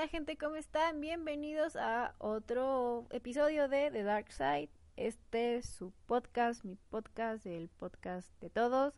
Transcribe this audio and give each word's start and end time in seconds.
onda 0.00 0.08
gente? 0.08 0.38
¿Cómo 0.38 0.56
están? 0.56 0.98
Bienvenidos 1.02 1.76
a 1.76 2.14
otro 2.16 3.06
episodio 3.10 3.68
de 3.68 3.90
The 3.90 4.02
Dark 4.02 4.32
Side. 4.32 4.70
Este 4.96 5.56
es 5.56 5.66
su 5.66 5.92
podcast, 6.06 6.64
mi 6.64 6.76
podcast, 6.76 7.44
el 7.44 7.68
podcast 7.68 8.30
de 8.40 8.48
todos. 8.48 8.94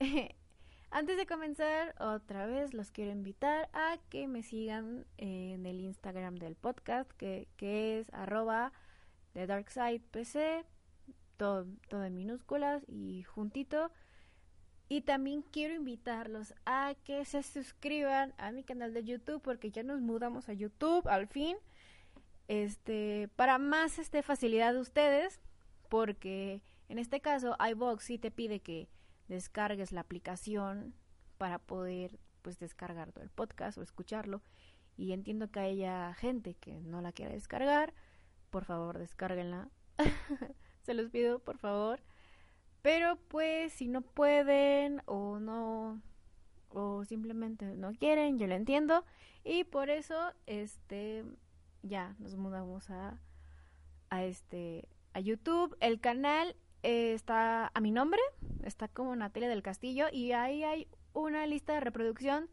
Antes 0.90 1.18
de 1.18 1.26
comenzar, 1.26 1.94
otra 2.00 2.46
vez 2.46 2.72
los 2.72 2.90
quiero 2.90 3.10
invitar 3.10 3.68
a 3.74 3.98
que 4.08 4.28
me 4.28 4.42
sigan 4.42 5.04
en 5.18 5.66
el 5.66 5.78
Instagram 5.78 6.36
del 6.36 6.56
podcast, 6.56 7.10
que, 7.18 7.46
es 7.60 8.10
arroba 8.14 8.72
The 9.34 9.46
Dark 9.46 9.70
Side 9.70 10.04
PC, 10.10 10.64
todo 11.36 11.66
en 11.90 12.14
minúsculas 12.14 12.82
y 12.88 13.24
juntito. 13.24 13.92
Y 14.92 15.02
también 15.02 15.42
quiero 15.42 15.72
invitarlos 15.72 16.52
a 16.66 16.96
que 17.04 17.24
se 17.24 17.44
suscriban 17.44 18.34
a 18.38 18.50
mi 18.50 18.64
canal 18.64 18.92
de 18.92 19.04
YouTube 19.04 19.40
porque 19.40 19.70
ya 19.70 19.84
nos 19.84 20.00
mudamos 20.00 20.48
a 20.48 20.52
YouTube 20.52 21.06
al 21.06 21.28
fin. 21.28 21.56
Este, 22.48 23.28
para 23.36 23.58
más 23.58 24.00
este 24.00 24.24
facilidad 24.24 24.72
de 24.72 24.80
ustedes, 24.80 25.40
porque 25.88 26.60
en 26.88 26.98
este 26.98 27.20
caso 27.20 27.56
iBox 27.70 28.02
sí 28.02 28.18
te 28.18 28.32
pide 28.32 28.58
que 28.58 28.88
descargues 29.28 29.92
la 29.92 30.00
aplicación 30.00 30.92
para 31.38 31.60
poder 31.60 32.18
pues 32.42 32.58
descargar 32.58 33.12
todo 33.12 33.22
el 33.22 33.30
podcast 33.30 33.78
o 33.78 33.82
escucharlo. 33.82 34.42
Y 34.96 35.12
entiendo 35.12 35.52
que 35.52 35.60
haya 35.60 36.14
gente 36.14 36.54
que 36.54 36.80
no 36.80 37.00
la 37.00 37.12
quiera 37.12 37.30
descargar. 37.30 37.94
Por 38.50 38.64
favor, 38.64 38.98
descárguenla. 38.98 39.68
Se 40.82 40.94
los 40.94 41.10
pido, 41.10 41.38
por 41.38 41.58
favor. 41.58 42.00
Pero 42.82 43.16
pues 43.28 43.72
si 43.72 43.88
no 43.88 44.02
pueden 44.02 45.02
o 45.06 45.38
no 45.38 46.00
o 46.70 47.04
simplemente 47.04 47.64
no 47.76 47.92
quieren, 47.92 48.38
yo 48.38 48.46
lo 48.46 48.54
entiendo 48.54 49.04
y 49.44 49.64
por 49.64 49.90
eso 49.90 50.32
este 50.46 51.24
ya 51.82 52.14
nos 52.18 52.36
mudamos 52.36 52.90
a 52.90 53.18
a 54.08 54.24
este 54.24 54.88
a 55.12 55.20
YouTube. 55.20 55.76
El 55.80 56.00
canal 56.00 56.56
eh, 56.82 57.12
está 57.14 57.70
a 57.74 57.80
mi 57.80 57.90
nombre, 57.90 58.20
está 58.64 58.88
como 58.88 59.14
Natalia 59.16 59.48
del 59.48 59.62
Castillo 59.62 60.06
y 60.12 60.32
ahí 60.32 60.62
hay 60.62 60.88
una 61.12 61.46
lista 61.46 61.74
de 61.74 61.80
reproducción 61.80 62.48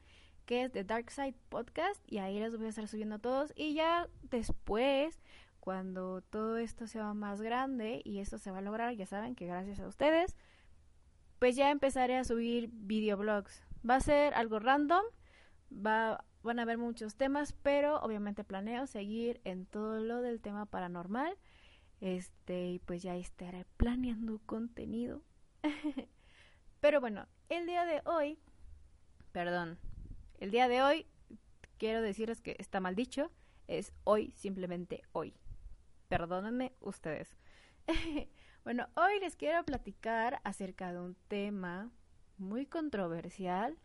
que 0.45 0.63
es 0.63 0.73
de 0.73 0.83
Dark 0.83 1.11
Side 1.11 1.35
Podcast 1.49 2.01
y 2.07 2.19
ahí 2.19 2.39
les 2.39 2.55
voy 2.55 2.67
a 2.67 2.69
estar 2.69 2.87
subiendo 2.87 3.19
todos 3.19 3.53
y 3.55 3.73
ya 3.73 4.07
después 4.23 5.19
cuando 5.67 6.21
todo 6.21 6.55
esto 6.59 6.87
sea 6.87 7.13
más 7.13 7.41
grande 7.41 8.01
y 8.05 8.19
esto 8.19 8.37
se 8.37 8.51
va 8.51 8.59
a 8.59 8.61
lograr, 8.61 8.95
ya 8.95 9.05
saben 9.05 9.35
que 9.35 9.47
gracias 9.47 9.81
a 9.81 9.87
ustedes, 9.89 10.37
pues 11.39 11.57
ya 11.57 11.71
empezaré 11.71 12.15
a 12.15 12.23
subir 12.23 12.69
videoblogs. 12.71 13.65
Va 13.87 13.95
a 13.95 13.99
ser 13.99 14.33
algo 14.33 14.59
random, 14.59 15.03
va, 15.69 16.23
van 16.41 16.59
a 16.59 16.61
haber 16.61 16.77
muchos 16.77 17.17
temas, 17.17 17.51
pero 17.51 17.99
obviamente 17.99 18.45
planeo 18.45 18.87
seguir 18.87 19.41
en 19.43 19.65
todo 19.65 19.99
lo 19.99 20.21
del 20.21 20.39
tema 20.39 20.67
paranormal. 20.67 21.37
Este, 21.99 22.69
y 22.69 22.79
pues 22.79 23.03
ya 23.03 23.17
estaré 23.17 23.65
planeando 23.75 24.39
contenido. 24.45 25.21
pero 26.79 27.01
bueno, 27.01 27.27
el 27.49 27.67
día 27.67 27.83
de 27.83 28.01
hoy, 28.05 28.39
perdón, 29.33 29.77
el 30.39 30.49
día 30.49 30.69
de 30.69 30.81
hoy 30.81 31.07
quiero 31.77 32.01
decirles 32.01 32.39
que 32.39 32.55
está 32.57 32.79
mal 32.79 32.95
dicho, 32.95 33.33
es 33.67 33.91
hoy, 34.05 34.31
simplemente 34.37 35.03
hoy 35.11 35.35
perdónenme 36.07 36.73
ustedes. 36.81 37.35
bueno, 38.63 38.87
hoy 38.95 39.19
les 39.19 39.35
quiero 39.35 39.63
platicar 39.63 40.41
acerca 40.43 40.91
de 40.91 40.99
un 40.99 41.15
tema 41.27 41.91
muy 42.37 42.65
controversial 42.65 43.77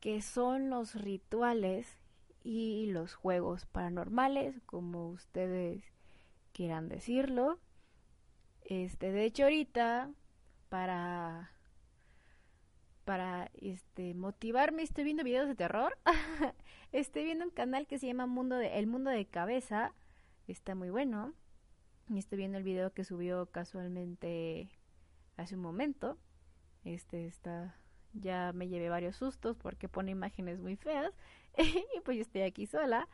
que 0.00 0.22
son 0.22 0.70
los 0.70 0.94
rituales 0.94 1.98
y 2.42 2.86
los 2.86 3.14
juegos 3.14 3.66
paranormales, 3.66 4.60
como 4.64 5.08
ustedes 5.10 5.84
quieran 6.52 6.88
decirlo. 6.88 7.58
Este, 8.62 9.12
de 9.12 9.24
hecho 9.24 9.44
ahorita 9.44 10.10
para 10.68 11.52
para 13.04 13.50
este 13.54 14.14
motivarme 14.14 14.82
estoy 14.82 15.04
viendo 15.04 15.24
videos 15.24 15.48
de 15.48 15.56
terror. 15.56 15.98
estoy 16.92 17.24
viendo 17.24 17.44
un 17.44 17.50
canal 17.50 17.86
que 17.86 17.98
se 17.98 18.06
llama 18.06 18.26
Mundo 18.26 18.56
de 18.56 18.78
El 18.78 18.86
Mundo 18.86 19.10
de 19.10 19.26
Cabeza 19.26 19.92
está 20.50 20.74
muy 20.74 20.90
bueno. 20.90 21.34
Estoy 22.14 22.38
viendo 22.38 22.58
el 22.58 22.64
video 22.64 22.92
que 22.92 23.04
subió 23.04 23.46
casualmente 23.46 24.70
hace 25.36 25.56
un 25.56 25.62
momento. 25.62 26.18
Este 26.84 27.26
está 27.26 27.76
ya 28.12 28.52
me 28.52 28.68
llevé 28.68 28.88
varios 28.88 29.16
sustos 29.16 29.56
porque 29.56 29.88
pone 29.88 30.10
imágenes 30.10 30.58
muy 30.58 30.76
feas 30.76 31.12
y 31.58 32.00
pues 32.00 32.16
yo 32.16 32.22
estoy 32.22 32.42
aquí 32.42 32.66
sola 32.66 33.08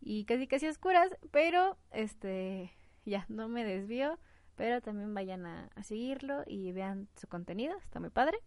y 0.00 0.24
casi 0.24 0.46
casi 0.46 0.66
oscuras, 0.66 1.16
pero 1.30 1.78
este 1.90 2.72
ya 3.04 3.24
no 3.28 3.48
me 3.48 3.64
desvío, 3.64 4.18
pero 4.54 4.80
también 4.80 5.14
vayan 5.14 5.46
a, 5.46 5.70
seguirlo 5.82 6.42
y 6.46 6.72
vean 6.72 7.08
su 7.16 7.28
contenido, 7.28 7.76
está 7.78 8.00
muy 8.00 8.10
padre. 8.10 8.38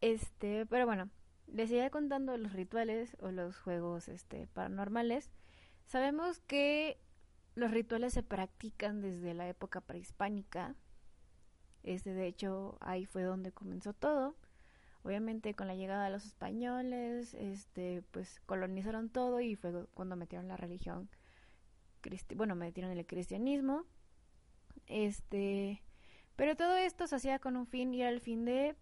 Este, 0.00 0.66
pero 0.66 0.86
bueno, 0.86 1.08
les 1.46 1.70
iré 1.70 1.90
contando 1.90 2.36
los 2.36 2.52
rituales 2.52 3.16
o 3.20 3.30
los 3.30 3.56
juegos 3.58 4.08
este 4.08 4.48
paranormales. 4.48 5.30
Sabemos 5.86 6.40
que 6.40 6.98
los 7.54 7.70
rituales 7.70 8.12
se 8.12 8.22
practican 8.22 9.00
desde 9.00 9.34
la 9.34 9.48
época 9.48 9.80
prehispánica. 9.80 10.74
Este, 11.82 12.14
de 12.14 12.26
hecho, 12.26 12.76
ahí 12.80 13.04
fue 13.04 13.22
donde 13.22 13.52
comenzó 13.52 13.92
todo. 13.92 14.34
Obviamente 15.02 15.54
con 15.54 15.66
la 15.66 15.74
llegada 15.74 16.04
de 16.04 16.10
los 16.10 16.24
españoles, 16.24 17.34
este, 17.34 18.02
pues 18.10 18.40
colonizaron 18.46 19.10
todo 19.10 19.40
y 19.40 19.54
fue 19.54 19.86
cuando 19.92 20.16
metieron 20.16 20.48
la 20.48 20.56
religión, 20.56 21.10
bueno, 22.36 22.54
metieron 22.54 22.90
el 22.90 23.06
cristianismo. 23.06 23.84
Este, 24.86 25.82
pero 26.36 26.56
todo 26.56 26.76
esto 26.76 27.06
se 27.06 27.16
hacía 27.16 27.38
con 27.38 27.56
un 27.56 27.66
fin 27.66 27.92
y 27.94 28.00
era 28.00 28.10
el 28.10 28.20
fin 28.20 28.44
de 28.44 28.76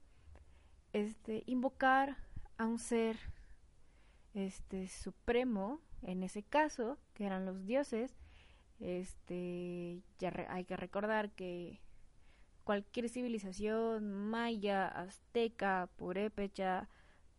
este 0.92 1.42
invocar 1.46 2.16
a 2.56 2.66
un 2.66 2.78
ser 2.78 3.18
este 4.34 4.88
supremo 4.88 5.80
en 6.02 6.22
ese 6.22 6.42
caso, 6.42 6.98
que 7.14 7.26
eran 7.26 7.46
los 7.46 7.64
dioses, 7.64 8.16
este, 8.82 10.02
ya 10.18 10.32
hay 10.48 10.64
que 10.64 10.76
recordar 10.76 11.30
que 11.30 11.80
cualquier 12.64 13.08
civilización 13.08 14.12
maya, 14.12 14.88
azteca, 14.88 15.88
purépecha, 15.96 16.88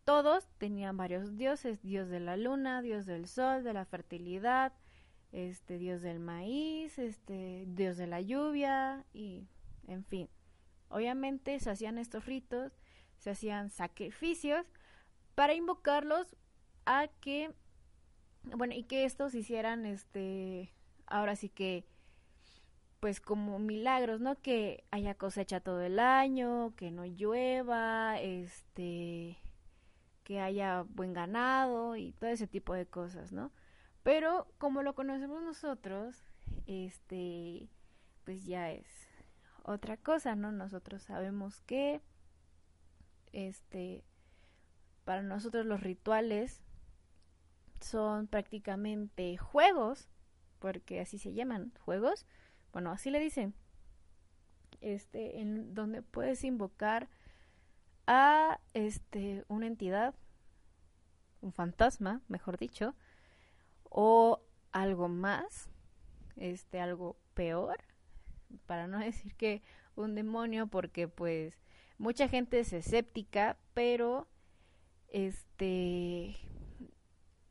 todos 0.04 0.48
tenían 0.58 0.96
varios 0.96 1.36
dioses, 1.36 1.82
dios 1.82 2.08
de 2.08 2.20
la 2.20 2.36
luna, 2.36 2.82
dios 2.82 3.06
del 3.06 3.26
sol, 3.26 3.62
de 3.62 3.72
la 3.74 3.84
fertilidad, 3.84 4.72
este 5.32 5.78
dios 5.78 6.00
del 6.02 6.18
maíz, 6.18 6.98
este 6.98 7.64
dios 7.68 7.96
de 7.96 8.06
la 8.06 8.20
lluvia 8.20 9.04
y 9.12 9.48
en 9.86 10.04
fin. 10.04 10.28
Obviamente 10.88 11.58
se 11.60 11.70
hacían 11.70 11.98
estos 11.98 12.24
ritos, 12.26 12.72
se 13.18 13.30
hacían 13.30 13.70
sacrificios 13.70 14.66
para 15.34 15.54
invocarlos 15.54 16.36
a 16.86 17.08
que 17.20 17.52
bueno, 18.44 18.74
y 18.74 18.84
que 18.84 19.04
estos 19.04 19.34
hicieran 19.34 19.86
este 19.86 20.74
ahora 21.14 21.36
sí 21.36 21.48
que 21.48 21.84
pues 23.00 23.20
como 23.20 23.58
milagros, 23.58 24.20
¿no? 24.20 24.40
Que 24.40 24.84
haya 24.90 25.14
cosecha 25.14 25.60
todo 25.60 25.82
el 25.82 25.98
año, 25.98 26.74
que 26.76 26.90
no 26.90 27.04
llueva, 27.04 28.20
este 28.20 29.38
que 30.24 30.40
haya 30.40 30.84
buen 30.88 31.12
ganado 31.12 31.96
y 31.96 32.12
todo 32.12 32.30
ese 32.30 32.46
tipo 32.46 32.72
de 32.74 32.86
cosas, 32.86 33.30
¿no? 33.30 33.52
Pero 34.02 34.46
como 34.58 34.82
lo 34.82 34.94
conocemos 34.94 35.42
nosotros, 35.42 36.16
este 36.66 37.68
pues 38.24 38.46
ya 38.46 38.70
es 38.70 38.86
otra 39.62 39.96
cosa, 39.96 40.34
¿no? 40.34 40.50
Nosotros 40.50 41.02
sabemos 41.02 41.60
que 41.62 42.00
este, 43.32 44.04
para 45.04 45.22
nosotros 45.22 45.66
los 45.66 45.80
rituales 45.80 46.62
son 47.80 48.26
prácticamente 48.26 49.36
juegos, 49.36 50.08
porque 50.64 50.98
así 50.98 51.18
se 51.18 51.34
llaman, 51.34 51.74
juegos, 51.84 52.24
bueno, 52.72 52.90
así 52.90 53.10
le 53.10 53.20
dicen, 53.20 53.52
este, 54.80 55.42
en 55.42 55.74
donde 55.74 56.00
puedes 56.00 56.42
invocar 56.42 57.10
a 58.06 58.58
este 58.72 59.44
una 59.48 59.66
entidad, 59.66 60.14
un 61.42 61.52
fantasma, 61.52 62.22
mejor 62.28 62.56
dicho, 62.56 62.94
o 63.90 64.40
algo 64.72 65.08
más, 65.08 65.68
este, 66.36 66.80
algo 66.80 67.18
peor, 67.34 67.84
para 68.64 68.86
no 68.86 68.98
decir 69.00 69.34
que 69.34 69.62
un 69.96 70.14
demonio, 70.14 70.68
porque 70.68 71.08
pues 71.08 71.60
mucha 71.98 72.26
gente 72.26 72.60
es 72.60 72.72
escéptica, 72.72 73.58
pero 73.74 74.28
este 75.08 76.34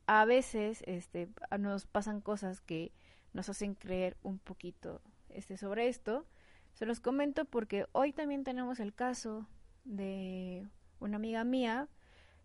a 0.08 0.26
veces 0.26 0.84
este 0.88 1.30
nos 1.60 1.86
pasan 1.86 2.22
cosas 2.22 2.60
que 2.60 2.92
nos 3.34 3.50
hacen 3.50 3.76
creer 3.76 4.18
un 4.24 4.40
poquito 4.40 5.02
este 5.30 5.58
sobre 5.58 5.88
esto. 5.88 6.26
Se 6.74 6.86
los 6.86 7.00
comento 7.00 7.46
porque 7.46 7.86
hoy 7.92 8.14
también 8.14 8.44
tenemos 8.44 8.80
el 8.80 8.94
caso 8.94 9.48
de 9.84 10.68
una 11.00 11.18
amiga 11.18 11.44
mía 11.44 11.90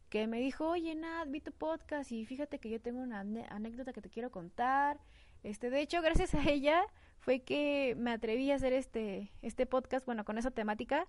que 0.08 0.26
me 0.26 0.40
dijo, 0.40 0.68
oye, 0.68 0.94
Nat, 0.94 1.28
vi 1.30 1.40
tu 1.40 1.52
podcast 1.52 2.10
y 2.12 2.24
fíjate 2.24 2.58
que 2.58 2.70
yo 2.70 2.80
tengo 2.80 3.00
una 3.00 3.20
anécdota 3.20 3.92
que 3.92 4.00
te 4.00 4.10
quiero 4.10 4.30
contar. 4.30 4.98
Este, 5.42 5.70
de 5.70 5.80
hecho, 5.80 6.00
gracias 6.02 6.34
a 6.34 6.42
ella 6.48 6.82
fue 7.18 7.40
que 7.40 7.94
me 7.98 8.12
atreví 8.12 8.50
a 8.50 8.56
hacer 8.56 8.72
este, 8.72 9.32
este 9.42 9.66
podcast, 9.66 10.06
bueno, 10.06 10.24
con 10.24 10.38
esa 10.38 10.50
temática, 10.50 11.06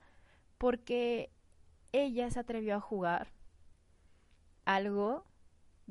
porque 0.58 1.32
ella 1.92 2.30
se 2.30 2.40
atrevió 2.40 2.76
a 2.76 2.82
jugar 2.82 3.32
algo. 4.66 5.26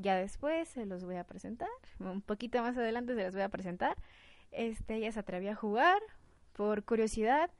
Ya 0.01 0.15
después 0.15 0.69
se 0.69 0.87
los 0.87 1.05
voy 1.05 1.17
a 1.17 1.25
presentar. 1.25 1.69
Un 1.99 2.23
poquito 2.23 2.63
más 2.63 2.79
adelante 2.79 3.17
se 3.17 3.25
los 3.25 3.35
voy 3.35 3.43
a 3.43 3.49
presentar. 3.49 3.97
Este, 4.53 4.95
ella 4.95 5.11
se 5.11 5.19
atrevió 5.19 5.51
a 5.51 5.57
jugar 5.57 6.01
por 6.53 6.85
curiosidad. 6.85 7.51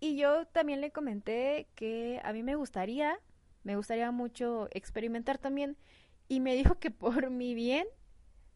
Y 0.00 0.18
yo 0.18 0.46
también 0.48 0.82
le 0.82 0.92
comenté 0.92 1.66
que 1.74 2.20
a 2.24 2.34
mí 2.34 2.42
me 2.42 2.56
gustaría, 2.56 3.18
me 3.64 3.74
gustaría 3.74 4.10
mucho 4.10 4.68
experimentar 4.70 5.38
también. 5.38 5.78
Y 6.28 6.40
me 6.40 6.54
dijo 6.54 6.78
que 6.78 6.90
por 6.90 7.30
mi 7.30 7.54
bien 7.54 7.86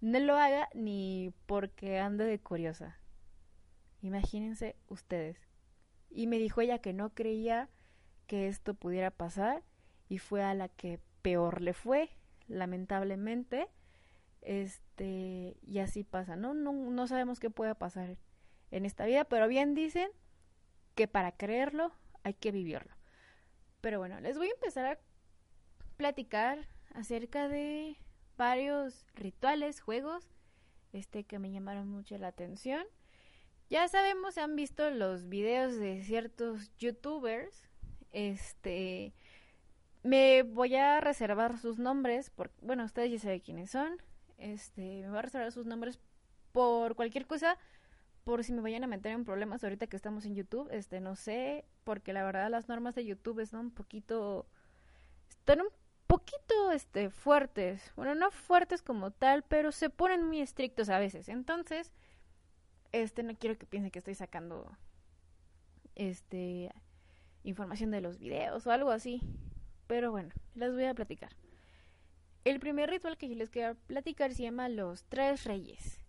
no 0.02 0.20
lo 0.20 0.36
haga 0.36 0.68
ni 0.74 1.32
porque 1.46 2.00
ande 2.00 2.26
de 2.26 2.38
curiosa. 2.38 2.98
Imagínense 4.02 4.76
ustedes. 4.88 5.38
Y 6.10 6.26
me 6.26 6.36
dijo 6.36 6.60
ella 6.60 6.80
que 6.80 6.92
no 6.92 7.14
creía 7.14 7.70
que 8.26 8.48
esto 8.48 8.74
pudiera 8.74 9.10
pasar 9.10 9.62
y 10.10 10.18
fue 10.18 10.42
a 10.42 10.52
la 10.52 10.68
que 10.68 11.00
peor 11.22 11.62
le 11.62 11.72
fue, 11.72 12.10
lamentablemente. 12.52 13.68
Este, 14.40 15.56
y 15.62 15.78
así 15.78 16.04
pasa, 16.04 16.36
¿no? 16.36 16.54
No, 16.54 16.72
no 16.72 17.06
sabemos 17.06 17.40
qué 17.40 17.50
pueda 17.50 17.74
pasar 17.74 18.16
en 18.70 18.86
esta 18.86 19.04
vida, 19.04 19.24
pero 19.24 19.48
bien 19.48 19.74
dicen 19.74 20.10
que 20.94 21.06
para 21.08 21.32
creerlo 21.32 21.92
hay 22.24 22.34
que 22.34 22.52
vivirlo. 22.52 22.94
Pero 23.80 23.98
bueno, 23.98 24.20
les 24.20 24.38
voy 24.38 24.48
a 24.48 24.54
empezar 24.54 24.86
a 24.86 24.98
platicar 25.96 26.68
acerca 26.94 27.48
de 27.48 27.96
varios 28.36 29.06
rituales, 29.14 29.80
juegos, 29.80 30.28
este 30.92 31.24
que 31.24 31.38
me 31.38 31.50
llamaron 31.50 31.88
mucho 31.88 32.18
la 32.18 32.28
atención. 32.28 32.84
Ya 33.70 33.88
sabemos, 33.88 34.34
se 34.34 34.40
han 34.40 34.56
visto 34.56 34.90
los 34.90 35.28
videos 35.28 35.76
de 35.76 36.02
ciertos 36.02 36.76
youtubers. 36.76 37.68
Este, 38.10 39.14
me 40.02 40.42
voy 40.42 40.74
a 40.74 41.00
reservar 41.00 41.58
sus 41.58 41.78
nombres, 41.78 42.30
porque, 42.30 42.54
bueno, 42.62 42.84
ustedes 42.84 43.10
ya 43.10 43.18
saben 43.18 43.40
quiénes 43.40 43.70
son. 43.70 43.96
Este, 44.38 45.02
me 45.02 45.08
voy 45.08 45.18
a 45.18 45.22
reservar 45.22 45.52
sus 45.52 45.66
nombres 45.66 46.00
por 46.52 46.96
cualquier 46.96 47.26
cosa, 47.26 47.56
por 48.24 48.42
si 48.44 48.52
me 48.52 48.60
vayan 48.60 48.84
a 48.84 48.88
meter 48.88 49.12
en 49.12 49.24
problemas 49.24 49.62
ahorita 49.62 49.86
que 49.86 49.96
estamos 49.96 50.24
en 50.24 50.34
YouTube. 50.34 50.68
Este, 50.72 51.00
no 51.00 51.16
sé, 51.16 51.64
porque 51.84 52.12
la 52.12 52.24
verdad 52.24 52.50
las 52.50 52.68
normas 52.68 52.94
de 52.94 53.04
YouTube 53.04 53.40
están 53.40 53.60
un 53.60 53.70
poquito, 53.70 54.46
están 55.28 55.60
un 55.60 55.68
poquito, 56.06 56.72
este, 56.72 57.10
fuertes. 57.10 57.92
Bueno, 57.96 58.14
no 58.14 58.30
fuertes 58.30 58.82
como 58.82 59.12
tal, 59.12 59.42
pero 59.44 59.72
se 59.72 59.90
ponen 59.90 60.24
muy 60.26 60.40
estrictos 60.40 60.88
a 60.88 60.98
veces. 60.98 61.28
Entonces, 61.28 61.92
este 62.92 63.22
no 63.22 63.34
quiero 63.36 63.58
que 63.58 63.66
piensen 63.66 63.90
que 63.90 63.98
estoy 63.98 64.14
sacando 64.14 64.76
este 65.94 66.72
información 67.44 67.90
de 67.90 68.00
los 68.00 68.18
videos 68.18 68.66
o 68.66 68.72
algo 68.72 68.90
así. 68.90 69.20
Pero 69.92 70.10
bueno, 70.10 70.30
les 70.54 70.72
voy 70.72 70.86
a 70.86 70.94
platicar. 70.94 71.36
El 72.44 72.60
primer 72.60 72.88
ritual 72.88 73.18
que 73.18 73.28
yo 73.28 73.34
les 73.34 73.50
quiero 73.50 73.74
platicar 73.74 74.32
se 74.32 74.44
llama 74.44 74.70
Los 74.70 75.04
Tres 75.04 75.44
Reyes. 75.44 76.00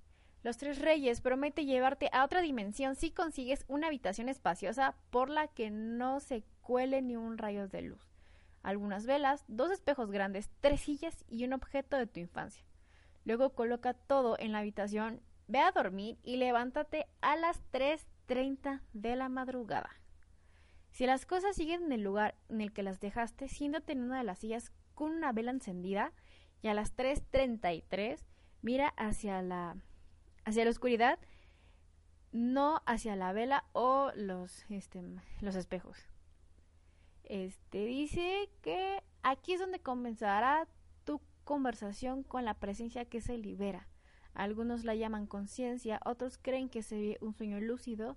Los 0.42 0.56
Tres 0.56 0.80
Reyes 0.80 1.20
promete 1.20 1.66
llevarte 1.66 2.10
a 2.14 2.24
otra 2.24 2.40
dimensión 2.40 2.96
si 2.96 3.12
consigues 3.12 3.66
una 3.68 3.88
habitación 3.88 4.30
espaciosa 4.30 4.96
por 5.10 5.30
la 5.30 5.50
que 5.50 5.70
no 5.70 6.22
se 6.22 6.46
cuele 6.62 7.02
ni 7.02 7.18
un 7.18 7.38
rayo 7.38 7.68
de 7.68 7.82
luz. 7.82 8.08
Algunas 8.62 9.06
velas, 9.06 9.44
dos 9.50 9.70
espejos 9.70 10.12
grandes, 10.12 10.50
tres 10.62 10.80
sillas 10.80 11.26
y 11.28 11.44
un 11.44 11.52
objeto 11.52 11.98
de 11.98 12.08
tu 12.08 12.22
infancia. 12.22 12.64
Luego 13.26 13.50
coloca 13.50 13.94
todo 13.94 14.38
en 14.40 14.54
la 14.54 14.60
habitación 14.60 15.20
Ve 15.48 15.60
a 15.60 15.74
dormir 15.74 16.18
y 16.24 16.38
levántate 16.38 17.06
a 17.20 17.36
las 17.36 17.62
3.30 17.74 18.80
de 18.94 19.18
la 19.18 19.28
madrugada. 19.28 19.90
Si 20.94 21.08
las 21.08 21.26
cosas 21.26 21.56
siguen 21.56 21.86
en 21.86 21.92
el 21.92 22.04
lugar 22.04 22.36
en 22.50 22.62
el 22.62 22.72
que 22.72 22.84
las 22.84 23.00
dejaste, 23.00 23.48
siéntate 23.48 23.94
en 23.94 24.04
una 24.04 24.20
de 24.20 24.24
las 24.24 24.38
sillas 24.38 24.72
con 24.94 25.12
una 25.12 25.32
vela 25.32 25.50
encendida 25.50 26.14
y 26.62 26.68
a 26.68 26.76
las 26.76 26.96
3.33 26.96 28.20
mira 28.62 28.90
hacia 28.90 29.42
la, 29.42 29.76
hacia 30.46 30.66
la 30.66 30.70
oscuridad, 30.70 31.18
no 32.32 32.84
hacia 32.86 33.16
la 33.16 33.34
vela 33.34 33.66
o 33.74 34.12
los, 34.16 34.66
este, 34.70 35.02
los 35.42 35.56
espejos. 35.56 35.98
Este 37.24 37.86
dice 37.86 38.52
que 38.62 39.02
aquí 39.24 39.54
es 39.54 39.60
donde 39.60 39.80
comenzará 39.80 40.68
tu 41.06 41.22
conversación 41.44 42.22
con 42.22 42.46
la 42.46 42.54
presencia 42.54 43.06
que 43.06 43.20
se 43.20 43.40
libera. 43.40 43.88
Algunos 44.36 44.84
la 44.84 44.94
llaman 44.94 45.26
conciencia, 45.26 46.00
otros 46.06 46.38
creen 46.38 46.70
que 46.70 46.84
se 46.84 46.98
ve 46.98 47.18
un 47.20 47.34
sueño 47.34 47.60
lúcido, 47.60 48.16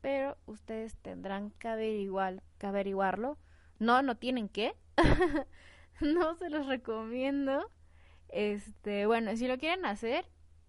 pero 0.00 0.36
ustedes 0.46 0.96
tendrán 0.96 1.50
que 1.52 1.68
averiguar, 1.68 2.42
que 2.58 2.66
averiguarlo. 2.66 3.38
No, 3.78 4.02
no 4.02 4.16
tienen 4.16 4.48
que. 4.48 4.74
no 6.00 6.34
se 6.36 6.50
los 6.50 6.66
recomiendo. 6.66 7.70
Este, 8.28 9.06
bueno, 9.06 9.34
si 9.36 9.48
lo 9.48 9.58
quieren 9.58 9.86
hacer, 9.86 10.26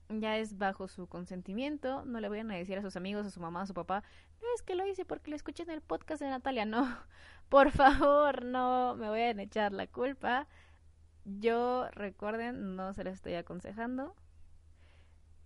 ya 0.09 0.37
es 0.37 0.57
bajo 0.57 0.87
su 0.87 1.07
consentimiento. 1.07 2.05
No 2.05 2.19
le 2.19 2.29
vayan 2.29 2.51
a 2.51 2.55
decir 2.55 2.77
a 2.77 2.81
sus 2.81 2.95
amigos, 2.95 3.25
a 3.25 3.31
su 3.31 3.39
mamá, 3.39 3.61
a 3.61 3.67
su 3.67 3.73
papá, 3.73 4.03
no 4.41 4.47
es 4.55 4.61
que 4.61 4.75
lo 4.75 4.87
hice 4.87 5.05
porque 5.05 5.29
lo 5.29 5.35
escuché 5.35 5.63
en 5.63 5.71
el 5.71 5.81
podcast 5.81 6.21
de 6.21 6.29
Natalia. 6.29 6.65
No, 6.65 6.87
por 7.49 7.71
favor, 7.71 8.43
no 8.43 8.95
me 8.95 9.09
voy 9.09 9.19
a 9.19 9.31
echar 9.31 9.73
la 9.73 9.87
culpa. 9.87 10.47
Yo, 11.25 11.89
recuerden, 11.91 12.75
no 12.75 12.93
se 12.93 13.03
les 13.03 13.15
estoy 13.15 13.35
aconsejando. 13.35 14.15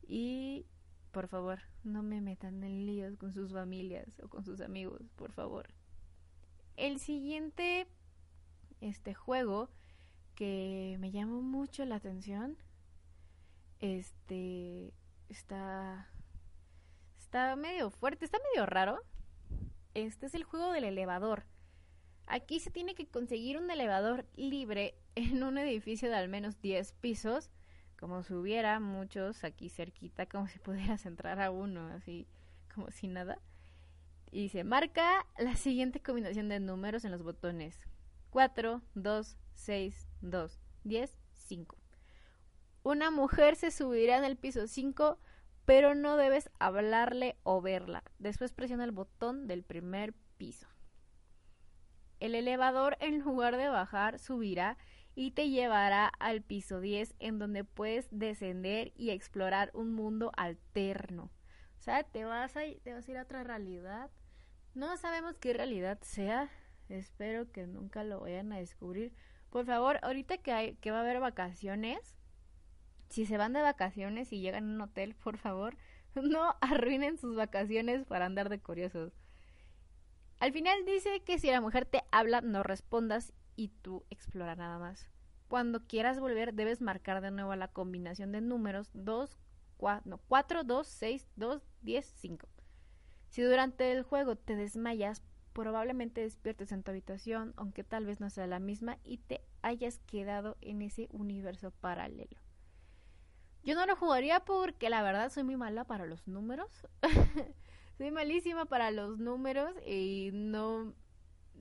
Y 0.07 0.65
por 1.13 1.27
favor, 1.27 1.59
no 1.83 2.01
me 2.01 2.19
metan 2.21 2.63
en 2.63 2.87
líos 2.87 3.15
con 3.17 3.33
sus 3.33 3.53
familias 3.53 4.19
o 4.21 4.27
con 4.27 4.43
sus 4.43 4.59
amigos, 4.61 5.11
por 5.15 5.31
favor. 5.31 5.69
El 6.75 6.99
siguiente 6.99 7.87
este 8.81 9.13
juego 9.13 9.69
que 10.35 10.97
me 10.99 11.11
llamó 11.11 11.41
mucho 11.41 11.85
la 11.85 11.95
atención 11.95 12.57
este 13.79 14.91
está 15.29 16.09
está 17.19 17.55
medio 17.55 17.91
fuerte, 17.91 18.25
está 18.25 18.39
medio 18.51 18.65
raro. 18.65 18.99
Este 19.93 20.25
es 20.25 20.33
el 20.33 20.43
juego 20.43 20.71
del 20.71 20.83
elevador. 20.83 21.45
Aquí 22.25 22.59
se 22.59 22.71
tiene 22.71 22.95
que 22.95 23.07
conseguir 23.07 23.57
un 23.57 23.69
elevador 23.69 24.25
libre 24.35 24.95
en 25.15 25.43
un 25.43 25.59
edificio 25.59 26.09
de 26.09 26.15
al 26.15 26.27
menos 26.27 26.59
10 26.59 26.93
pisos 26.93 27.51
como 28.03 28.21
si 28.21 28.33
hubiera 28.33 28.81
muchos 28.81 29.45
aquí 29.45 29.69
cerquita, 29.69 30.25
como 30.29 30.49
si 30.49 30.59
pudieras 30.59 31.05
entrar 31.05 31.39
a 31.39 31.51
uno, 31.51 31.87
así 31.87 32.27
como 32.75 32.91
si 32.91 33.07
nada. 33.07 33.39
Y 34.29 34.49
se 34.49 34.65
marca 34.65 35.25
la 35.37 35.55
siguiente 35.55 36.01
combinación 36.01 36.49
de 36.49 36.59
números 36.59 37.05
en 37.05 37.11
los 37.11 37.23
botones 37.23 37.87
4, 38.31 38.81
2, 38.95 39.37
6, 39.53 40.07
2, 40.19 40.59
10, 40.83 41.17
5. 41.31 41.77
Una 42.83 43.09
mujer 43.09 43.55
se 43.55 43.71
subirá 43.71 44.17
en 44.17 44.25
el 44.25 44.35
piso 44.35 44.67
5, 44.67 45.17
pero 45.63 45.95
no 45.95 46.17
debes 46.17 46.49
hablarle 46.59 47.37
o 47.43 47.61
verla. 47.61 48.03
Después 48.19 48.51
presiona 48.51 48.83
el 48.83 48.91
botón 48.91 49.47
del 49.47 49.63
primer 49.63 50.13
piso. 50.35 50.67
El 52.19 52.35
elevador, 52.35 52.97
en 52.99 53.19
lugar 53.19 53.55
de 53.55 53.69
bajar, 53.69 54.19
subirá 54.19 54.77
y 55.15 55.31
te 55.31 55.49
llevará 55.49 56.07
al 56.19 56.41
piso 56.41 56.79
10 56.79 57.15
en 57.19 57.39
donde 57.39 57.63
puedes 57.63 58.07
descender 58.11 58.91
y 58.95 59.11
explorar 59.11 59.71
un 59.73 59.93
mundo 59.93 60.31
alterno. 60.35 61.31
O 61.77 61.81
sea, 61.81 62.03
te 62.03 62.25
vas 62.25 62.55
a, 62.55 62.61
te 62.83 62.93
vas 62.93 63.07
a 63.07 63.11
ir 63.11 63.17
a 63.17 63.23
otra 63.23 63.43
realidad. 63.43 64.09
No 64.73 64.95
sabemos 64.97 65.37
qué 65.37 65.53
realidad 65.53 65.99
sea. 66.01 66.49
Espero 66.89 67.51
que 67.51 67.67
nunca 67.67 68.03
lo 68.03 68.21
vayan 68.21 68.51
a 68.53 68.57
descubrir. 68.57 69.13
Por 69.49 69.65
favor, 69.65 69.99
ahorita 70.01 70.39
que, 70.39 70.51
hay, 70.51 70.75
que 70.77 70.91
va 70.91 70.97
a 70.97 71.01
haber 71.01 71.19
vacaciones, 71.19 72.15
si 73.09 73.25
se 73.25 73.37
van 73.37 73.53
de 73.53 73.61
vacaciones 73.61 74.33
y 74.33 74.39
llegan 74.39 74.63
a 74.63 74.73
un 74.73 74.81
hotel, 74.81 75.13
por 75.13 75.37
favor, 75.37 75.77
no 76.15 76.55
arruinen 76.61 77.17
sus 77.17 77.35
vacaciones 77.35 78.05
para 78.05 78.25
andar 78.25 78.49
de 78.49 78.59
curiosos. 78.59 79.13
Al 80.39 80.51
final 80.51 80.83
dice 80.85 81.21
que 81.21 81.37
si 81.37 81.51
la 81.51 81.61
mujer 81.61 81.85
te 81.85 82.01
habla, 82.11 82.41
no 82.41 82.63
respondas 82.63 83.33
y 83.55 83.69
tú 83.69 84.05
explora 84.09 84.55
nada 84.55 84.79
más. 84.79 85.09
Cuando 85.47 85.85
quieras 85.85 86.19
volver, 86.19 86.53
debes 86.53 86.81
marcar 86.81 87.21
de 87.21 87.31
nuevo 87.31 87.55
la 87.55 87.67
combinación 87.67 88.31
de 88.31 88.41
números 88.41 88.89
2, 88.93 89.37
4, 89.77 90.63
2, 90.63 90.87
6, 90.87 91.27
2, 91.35 91.61
10, 91.81 92.05
5. 92.05 92.47
Si 93.29 93.41
durante 93.41 93.91
el 93.91 94.03
juego 94.03 94.35
te 94.35 94.55
desmayas, 94.55 95.21
probablemente 95.53 96.21
despiertes 96.21 96.71
en 96.71 96.83
tu 96.83 96.91
habitación, 96.91 97.53
aunque 97.57 97.83
tal 97.83 98.05
vez 98.05 98.19
no 98.19 98.29
sea 98.29 98.47
la 98.47 98.59
misma, 98.59 98.97
y 99.03 99.17
te 99.17 99.41
hayas 99.61 99.99
quedado 99.99 100.57
en 100.61 100.81
ese 100.81 101.07
universo 101.11 101.71
paralelo. 101.71 102.37
Yo 103.63 103.75
no 103.75 103.85
lo 103.85 103.95
jugaría 103.95 104.41
porque 104.41 104.89
la 104.89 105.01
verdad 105.03 105.31
soy 105.31 105.43
muy 105.43 105.55
mala 105.55 105.85
para 105.85 106.05
los 106.05 106.27
números. 106.27 106.87
soy 107.97 108.11
malísima 108.11 108.65
para 108.65 108.91
los 108.91 109.19
números 109.19 109.73
y 109.85 110.31
no, 110.33 110.93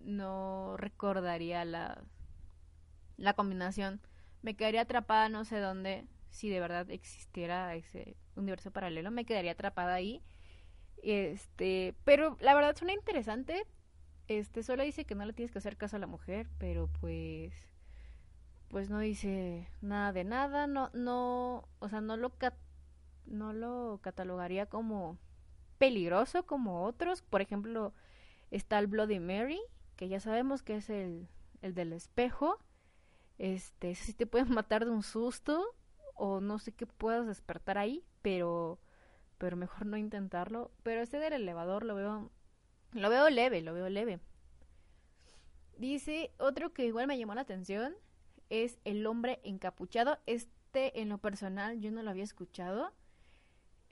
no 0.05 0.77
recordaría 0.77 1.65
la, 1.65 2.05
la 3.17 3.35
combinación. 3.35 4.01
Me 4.43 4.55
quedaría 4.55 4.83
atrapada 4.83 5.29
no 5.29 5.45
sé 5.45 5.59
dónde. 5.59 6.07
Si 6.31 6.49
de 6.49 6.61
verdad 6.61 6.91
existiera 6.91 7.75
ese 7.75 8.17
universo 8.37 8.71
paralelo, 8.71 9.11
me 9.11 9.25
quedaría 9.25 9.53
atrapada 9.53 9.95
ahí. 9.95 10.23
Este, 11.03 11.95
pero 12.05 12.37
la 12.41 12.55
verdad 12.55 12.77
suena 12.77 12.95
interesante. 12.95 13.67
Este, 14.29 14.63
solo 14.63 14.83
dice 14.83 15.05
que 15.05 15.15
no 15.15 15.27
le 15.27 15.33
tienes 15.33 15.53
que 15.53 15.59
hacer 15.59 15.77
caso 15.77 15.97
a 15.97 15.99
la 15.99 16.07
mujer, 16.07 16.49
pero 16.59 16.89
pues 17.01 17.53
pues 18.69 18.89
no 18.89 19.01
dice 19.01 19.69
nada 19.83 20.13
de 20.13 20.25
nada, 20.25 20.67
no 20.67 20.91
no, 20.95 21.69
o 21.79 21.89
sea, 21.91 22.01
no 22.01 22.17
lo 22.17 22.33
no 23.27 23.53
lo 23.53 24.01
catalogaría 24.03 24.67
como 24.67 25.19
peligroso 25.79 26.47
como 26.47 26.85
otros, 26.85 27.23
por 27.23 27.43
ejemplo, 27.43 27.93
está 28.51 28.79
el 28.79 28.87
Bloody 28.87 29.21
Mary, 29.21 29.61
que 29.97 30.09
ya 30.09 30.21
sabemos 30.21 30.63
que 30.63 30.77
es 30.77 30.91
el, 30.91 31.29
el 31.61 31.75
del 31.75 31.93
espejo. 31.93 32.59
Este, 33.39 33.95
si 33.95 34.15
te 34.15 34.27
pueden 34.27 34.51
matar 34.55 34.85
de 34.85 34.91
un 34.91 35.03
susto 35.03 35.65
o 36.15 36.41
no 36.41 36.59
sé 36.59 36.73
qué 36.73 36.87
puedas 36.87 37.27
despertar 37.27 37.79
ahí, 37.79 38.05
pero 38.23 38.79
pero 39.39 39.57
mejor 39.57 39.87
no 39.87 39.97
intentarlo. 39.97 40.71
Pero 40.85 41.01
este 41.01 41.19
del 41.19 41.33
elevador 41.33 41.85
lo 41.85 41.97
veo 41.97 42.31
lo 42.93 43.11
veo 43.11 43.29
leve, 43.29 43.61
lo 43.63 43.75
veo 43.75 43.89
leve. 43.89 44.21
Dice 45.77 46.31
otro 46.39 46.73
que 46.73 46.87
igual 46.87 47.09
me 47.09 47.19
llamó 47.19 47.35
la 47.35 47.41
atención 47.41 47.97
es 48.51 48.79
El 48.85 49.07
hombre 49.07 49.41
encapuchado. 49.43 50.19
Este 50.27 51.01
en 51.01 51.09
lo 51.09 51.19
personal 51.19 51.81
yo 51.81 51.91
no 51.91 52.03
lo 52.03 52.11
había 52.11 52.23
escuchado. 52.23 52.93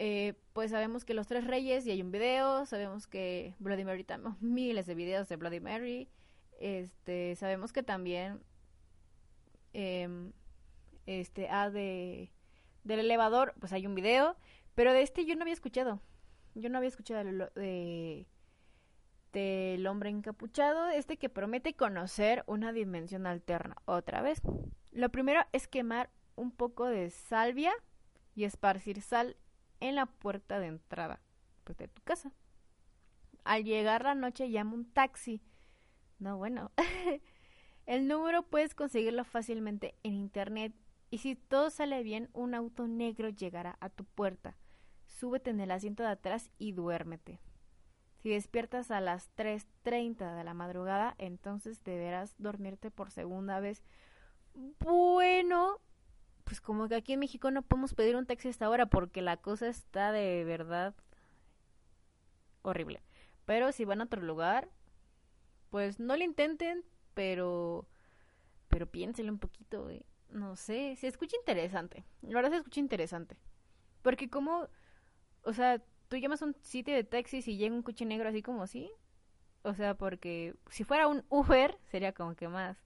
Eh, 0.02 0.33
pues 0.54 0.71
sabemos 0.71 1.04
que 1.04 1.12
los 1.12 1.26
tres 1.26 1.47
reyes 1.47 1.87
y 1.87 1.90
hay 1.90 2.00
un 2.00 2.11
video, 2.11 2.64
sabemos 2.64 3.07
que 3.07 3.54
Bloody 3.59 3.85
Mary 3.85 4.02
también, 4.02 4.35
miles 4.40 4.87
de 4.87 4.95
videos 4.95 5.28
de 5.28 5.37
Bloody 5.37 5.61
Mary, 5.61 6.09
este, 6.59 7.37
sabemos 7.37 7.71
que 7.75 7.83
también 7.83 8.40
em, 9.75 10.33
este, 11.04 11.50
ah, 11.50 11.69
de, 11.69 12.33
del 12.83 13.00
elevador, 13.00 13.52
pues 13.61 13.75
hay 13.75 13.87
un 13.87 13.95
video, 13.95 14.38
pero 14.75 14.95
de 14.95 15.02
este 15.02 15.26
yo 15.26 15.35
no 15.35 15.42
había 15.42 15.52
escuchado, 15.52 16.00
yo 16.54 16.71
no 16.71 16.78
había 16.78 16.88
escuchado 16.88 17.23
de 17.54 18.26
del 19.35 19.87
hombre 19.87 20.09
encapuchado, 20.09 20.88
este 20.88 21.19
que 21.19 21.28
promete 21.28 21.75
conocer 21.75 22.42
una 22.47 22.73
dimensión 22.73 23.26
alterna 23.26 23.76
otra 23.85 24.23
vez. 24.23 24.40
Lo 24.92 25.11
primero 25.11 25.42
es 25.52 25.69
quemar 25.69 26.09
un 26.37 26.52
poco 26.52 26.87
de 26.87 27.11
salvia 27.11 27.73
y 28.35 28.45
esparcir 28.45 29.02
sal 29.02 29.37
en 29.80 29.96
la 29.96 30.06
puerta 30.06 30.60
de 30.60 30.66
entrada 30.66 31.20
pues, 31.64 31.78
de 31.78 31.88
tu 31.88 32.02
casa. 32.02 32.32
Al 33.44 33.64
llegar 33.64 34.04
la 34.04 34.14
noche 34.14 34.50
llama 34.50 34.75
un 34.75 34.90
taxi. 34.90 35.42
No, 36.18 36.37
bueno. 36.37 36.70
El 37.87 38.06
número 38.06 38.44
puedes 38.44 38.75
conseguirlo 38.75 39.25
fácilmente 39.25 39.94
en 40.02 40.14
internet 40.14 40.72
y 41.10 41.18
si 41.18 41.34
todo 41.34 41.70
sale 41.70 42.02
bien, 42.04 42.30
un 42.32 42.54
auto 42.54 42.87
negro 42.87 43.30
llegará 43.30 43.76
a 43.80 43.88
tu 43.88 44.04
puerta. 44.04 44.56
Súbete 45.06 45.50
en 45.50 45.58
el 45.58 45.72
asiento 45.72 46.04
de 46.04 46.10
atrás 46.10 46.50
y 46.56 46.70
duérmete. 46.72 47.40
Si 48.18 48.28
despiertas 48.28 48.90
a 48.90 49.00
las 49.00 49.34
3.30 49.34 50.37
de 50.37 50.44
la 50.44 50.54
madrugada, 50.54 51.14
entonces 51.18 51.82
deberás 51.82 52.34
dormirte 52.38 52.90
por 52.90 53.10
segunda 53.10 53.58
vez. 53.58 53.82
Bueno, 54.54 55.80
pues 56.50 56.61
como 56.61 56.88
que 56.88 56.97
aquí 56.97 57.12
en 57.12 57.21
México 57.21 57.52
no 57.52 57.62
podemos 57.62 57.95
pedir 57.95 58.16
un 58.16 58.26
taxi 58.26 58.49
hasta 58.49 58.66
ahora 58.66 58.87
porque 58.87 59.23
la 59.23 59.37
cosa 59.37 59.69
está 59.69 60.11
de 60.11 60.42
verdad 60.42 60.97
horrible. 62.62 63.04
Pero 63.45 63.71
si 63.71 63.85
van 63.85 64.00
a 64.00 64.04
otro 64.07 64.21
lugar, 64.21 64.69
pues 65.71 66.00
no 66.00 66.16
lo 66.16 66.25
intenten, 66.25 66.85
pero 67.14 67.87
pero 68.66 68.90
piénselo 68.90 69.30
un 69.30 69.38
poquito, 69.38 69.90
no 70.30 70.57
sé, 70.57 70.97
se 70.97 71.07
escucha 71.07 71.37
interesante. 71.37 72.04
La 72.23 72.35
verdad 72.35 72.50
se 72.50 72.57
escucha 72.57 72.80
interesante. 72.80 73.37
Porque 74.02 74.28
como 74.28 74.66
o 75.45 75.52
sea, 75.52 75.80
tú 76.09 76.16
llamas 76.16 76.42
a 76.42 76.47
un 76.47 76.57
sitio 76.62 76.97
de 76.97 77.04
taxis 77.04 77.47
y 77.47 77.59
llega 77.59 77.76
un 77.76 77.85
coche 77.85 78.04
negro 78.07 78.28
así 78.28 78.42
como 78.42 78.64
así. 78.64 78.90
O 79.62 79.73
sea, 79.75 79.95
porque 79.95 80.57
si 80.69 80.83
fuera 80.83 81.07
un 81.07 81.25
Uber 81.28 81.78
sería 81.92 82.12
como 82.12 82.35
que 82.35 82.49
más, 82.49 82.76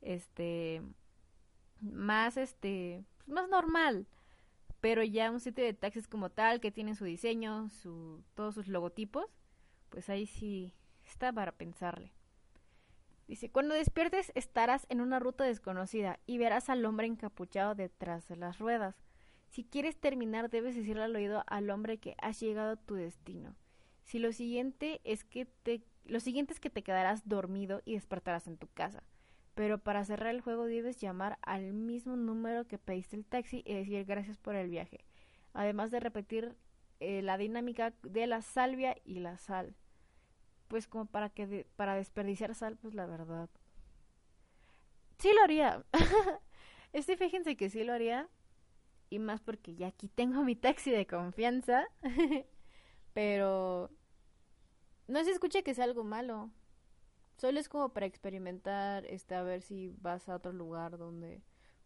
este, 0.00 0.82
más, 1.84 2.36
este, 2.36 3.04
más 3.26 3.48
normal. 3.48 4.06
Pero 4.80 5.02
ya 5.02 5.30
un 5.30 5.40
sitio 5.40 5.64
de 5.64 5.72
taxis 5.72 6.08
como 6.08 6.30
tal, 6.30 6.60
que 6.60 6.70
tiene 6.70 6.94
su 6.94 7.04
diseño, 7.04 7.70
su, 7.70 8.22
todos 8.34 8.54
sus 8.54 8.68
logotipos, 8.68 9.26
pues 9.88 10.08
ahí 10.08 10.26
sí 10.26 10.74
está 11.04 11.32
para 11.32 11.52
pensarle. 11.52 12.12
Dice, 13.26 13.50
cuando 13.50 13.74
despiertes 13.74 14.32
estarás 14.34 14.86
en 14.90 15.00
una 15.00 15.18
ruta 15.18 15.44
desconocida 15.44 16.18
y 16.26 16.36
verás 16.36 16.68
al 16.68 16.84
hombre 16.84 17.06
encapuchado 17.06 17.74
detrás 17.74 18.28
de 18.28 18.36
las 18.36 18.58
ruedas. 18.58 18.96
Si 19.48 19.64
quieres 19.64 19.96
terminar, 19.96 20.50
debes 20.50 20.74
decirle 20.74 21.04
al 21.04 21.16
oído 21.16 21.44
al 21.46 21.70
hombre 21.70 21.98
que 21.98 22.16
has 22.20 22.40
llegado 22.40 22.72
a 22.72 22.76
tu 22.76 22.94
destino. 22.94 23.54
Si 24.02 24.18
lo 24.18 24.32
siguiente 24.32 25.00
es 25.04 25.24
que 25.24 25.46
te 25.46 25.82
lo 26.04 26.20
siguiente 26.20 26.52
es 26.52 26.60
que 26.60 26.68
te 26.68 26.82
quedarás 26.82 27.26
dormido 27.26 27.80
y 27.86 27.94
despertarás 27.94 28.46
en 28.46 28.58
tu 28.58 28.68
casa. 28.68 29.02
Pero 29.54 29.78
para 29.78 30.04
cerrar 30.04 30.34
el 30.34 30.40
juego 30.40 30.64
debes 30.66 31.00
llamar 31.00 31.38
al 31.42 31.72
mismo 31.72 32.16
número 32.16 32.66
que 32.66 32.78
pediste 32.78 33.16
el 33.16 33.24
taxi 33.24 33.62
y 33.64 33.74
decir 33.74 34.04
gracias 34.04 34.38
por 34.38 34.56
el 34.56 34.68
viaje. 34.68 35.04
Además 35.52 35.90
de 35.92 36.00
repetir 36.00 36.56
eh, 37.00 37.22
la 37.22 37.38
dinámica 37.38 37.92
de 38.02 38.26
la 38.26 38.42
salvia 38.42 38.96
y 39.04 39.20
la 39.20 39.38
sal. 39.38 39.76
Pues 40.66 40.88
como 40.88 41.06
para 41.06 41.30
que 41.30 41.66
para 41.76 41.94
desperdiciar 41.94 42.54
sal, 42.54 42.76
pues 42.76 42.94
la 42.94 43.06
verdad. 43.06 43.48
Sí 45.18 45.30
lo 45.32 45.42
haría. 45.42 45.84
este 46.92 47.16
fíjense 47.16 47.56
que 47.56 47.70
sí 47.70 47.84
lo 47.84 47.92
haría 47.92 48.28
y 49.10 49.20
más 49.20 49.40
porque 49.40 49.76
ya 49.76 49.86
aquí 49.86 50.08
tengo 50.08 50.42
mi 50.42 50.56
taxi 50.56 50.90
de 50.90 51.06
confianza. 51.06 51.86
Pero 53.14 53.90
no 55.06 55.22
se 55.22 55.30
escucha 55.30 55.62
que 55.62 55.74
sea 55.74 55.84
algo 55.84 56.02
malo. 56.02 56.50
Solo 57.36 57.58
es 57.58 57.68
como 57.68 57.90
para 57.90 58.06
experimentar, 58.06 59.04
este, 59.06 59.34
a 59.34 59.42
ver 59.42 59.62
si 59.62 59.88
vas 60.00 60.28
a 60.28 60.36
otro 60.36 60.52
lugar 60.52 60.98
donde 60.98 61.42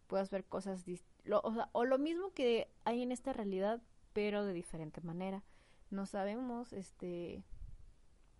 puedas 0.06 0.30
ver 0.30 0.44
cosas 0.44 0.84
lo, 1.24 1.42
o, 1.72 1.84
lo 1.84 1.98
mismo 1.98 2.32
que 2.32 2.70
hay 2.84 3.02
en 3.02 3.12
esta 3.12 3.32
realidad, 3.32 3.82
pero 4.12 4.44
de 4.44 4.52
diferente 4.52 5.00
manera. 5.00 5.44
No 5.90 6.06
sabemos, 6.06 6.72
este, 6.72 7.44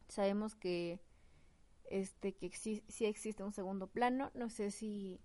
sabemos 0.08 0.54
que, 0.54 1.00
este, 1.84 2.34
que 2.34 2.50
si 2.50 3.04
existe 3.04 3.42
un 3.42 3.52
segundo 3.52 3.86
plano. 3.86 4.30
No 4.34 4.50
sé 4.50 4.70
si 4.70 5.20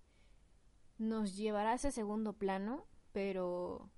nos 0.98 1.36
llevará 1.36 1.72
a 1.72 1.74
ese 1.74 1.90
segundo 1.90 2.34
plano 2.34 2.86
pero 3.14 3.88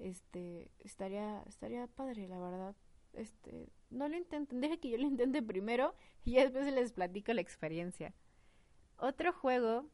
este 0.00 0.72
estaría 0.80 1.42
estaría 1.46 1.86
padre 1.86 2.28
la 2.28 2.40
verdad 2.40 2.74
este 3.12 3.72
no 3.90 4.08
lo 4.08 4.16
intenten 4.16 4.60
deje 4.60 4.78
que 4.78 4.90
yo 4.90 4.98
lo 4.98 5.04
intente 5.04 5.42
primero 5.42 5.94
y 6.24 6.34
después 6.34 6.72
les 6.72 6.92
platico 6.92 7.32
la 7.32 7.40
experiencia. 7.40 8.14
Otro 8.98 9.32
juego 9.32 9.86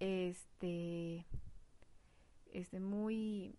este 0.00 1.26
este 2.52 2.80
muy 2.80 3.56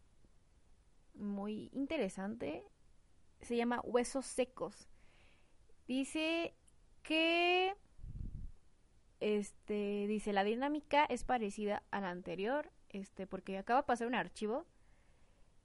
muy 1.13 1.69
interesante 1.73 2.63
se 3.41 3.55
llama 3.55 3.81
huesos 3.83 4.25
secos. 4.25 4.87
Dice 5.87 6.53
que 7.03 7.75
este 9.19 10.07
dice 10.07 10.33
la 10.33 10.43
dinámica 10.43 11.05
es 11.05 11.23
parecida 11.23 11.83
a 11.91 12.01
la 12.01 12.09
anterior 12.09 12.71
este, 12.89 13.27
porque 13.27 13.57
acaba 13.57 13.81
de 13.81 13.87
pasar 13.87 14.07
un 14.07 14.15
archivo 14.15 14.65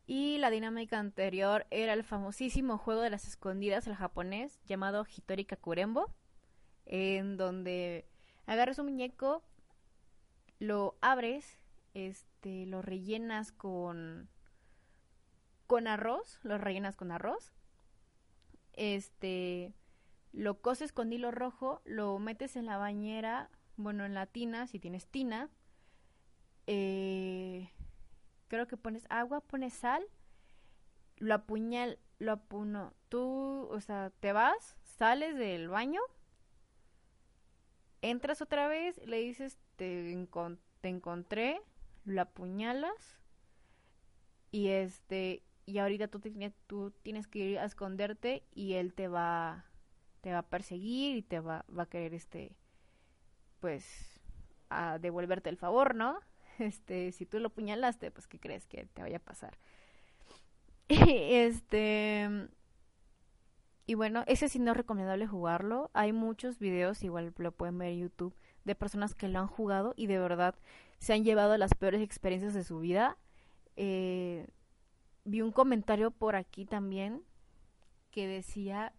y 0.08 0.38
la 0.38 0.48
dinámica 0.48 0.98
anterior 0.98 1.66
era 1.70 1.92
el 1.92 2.02
famosísimo 2.02 2.78
juego 2.78 3.02
de 3.02 3.10
las 3.10 3.28
escondidas, 3.28 3.86
el 3.86 3.94
japonés, 3.94 4.58
llamado 4.64 5.04
Hitori 5.04 5.44
Kakurembo. 5.44 6.10
en 6.86 7.36
donde 7.36 8.06
agarras 8.46 8.78
un 8.78 8.86
muñeco, 8.86 9.42
lo 10.58 10.96
abres, 11.02 11.58
este, 11.92 12.64
lo 12.64 12.80
rellenas 12.80 13.52
con 13.52 14.30
con 15.66 15.86
arroz, 15.86 16.40
lo 16.42 16.56
rellenas 16.56 16.96
con 16.96 17.12
arroz, 17.12 17.52
este, 18.72 19.74
lo 20.32 20.62
coces 20.62 20.92
con 20.92 21.12
hilo 21.12 21.30
rojo, 21.30 21.82
lo 21.84 22.18
metes 22.18 22.56
en 22.56 22.64
la 22.64 22.78
bañera, 22.78 23.50
bueno, 23.76 24.06
en 24.06 24.14
la 24.14 24.24
tina, 24.24 24.66
si 24.66 24.78
tienes 24.78 25.06
tina, 25.06 25.50
eh, 26.66 27.70
creo 28.48 28.66
que 28.66 28.76
pones 28.76 29.06
agua, 29.10 29.40
pones 29.40 29.74
sal, 29.74 30.04
lo 31.16 31.34
apuñal, 31.34 31.98
lo 32.18 32.32
apuno, 32.32 32.94
tú, 33.08 33.68
o 33.70 33.80
sea, 33.80 34.10
te 34.20 34.32
vas, 34.32 34.76
sales 34.82 35.36
del 35.36 35.68
baño, 35.68 36.00
entras 38.02 38.42
otra 38.42 38.68
vez, 38.68 39.00
le 39.06 39.18
dices, 39.18 39.58
te, 39.76 40.26
te 40.80 40.88
encontré, 40.88 41.60
lo 42.04 42.22
apuñalas, 42.22 43.20
y 44.50 44.68
este, 44.68 45.42
y 45.66 45.78
ahorita 45.78 46.08
tú, 46.08 46.20
tú 46.66 46.92
tienes 47.02 47.26
que 47.26 47.40
ir 47.40 47.58
a 47.58 47.66
esconderte 47.66 48.42
y 48.54 48.74
él 48.74 48.94
te 48.94 49.08
va, 49.08 49.66
te 50.22 50.32
va 50.32 50.38
a 50.38 50.48
perseguir 50.48 51.16
y 51.16 51.22
te 51.22 51.40
va, 51.40 51.64
va 51.76 51.82
a 51.82 51.88
querer, 51.88 52.14
este, 52.14 52.56
pues, 53.60 54.20
a 54.70 54.98
devolverte 54.98 55.50
el 55.50 55.56
favor, 55.56 55.94
¿no? 55.94 56.20
Este, 56.68 57.12
si 57.12 57.26
tú 57.26 57.38
lo 57.38 57.50
puñalaste, 57.50 58.10
pues, 58.10 58.26
¿qué 58.26 58.38
crees 58.40 58.66
que 58.66 58.86
te 58.86 59.02
vaya 59.02 59.18
a 59.18 59.20
pasar? 59.20 59.58
este, 60.88 62.48
y 63.86 63.94
bueno, 63.94 64.24
ese 64.26 64.48
sí 64.48 64.58
no 64.58 64.72
es 64.72 64.76
recomendable 64.76 65.26
jugarlo. 65.26 65.90
Hay 65.94 66.12
muchos 66.12 66.58
videos, 66.58 67.02
igual 67.02 67.32
lo 67.36 67.52
pueden 67.52 67.78
ver 67.78 67.88
en 67.88 68.00
YouTube, 68.00 68.34
de 68.64 68.74
personas 68.74 69.14
que 69.14 69.28
lo 69.28 69.38
han 69.38 69.46
jugado 69.46 69.94
y 69.96 70.06
de 70.06 70.18
verdad 70.18 70.54
se 70.98 71.14
han 71.14 71.24
llevado 71.24 71.56
las 71.56 71.74
peores 71.74 72.02
experiencias 72.02 72.54
de 72.54 72.64
su 72.64 72.80
vida. 72.80 73.16
Eh, 73.76 74.46
vi 75.24 75.40
un 75.40 75.52
comentario 75.52 76.10
por 76.10 76.36
aquí 76.36 76.66
también 76.66 77.22
que 78.10 78.26
decía 78.26 78.92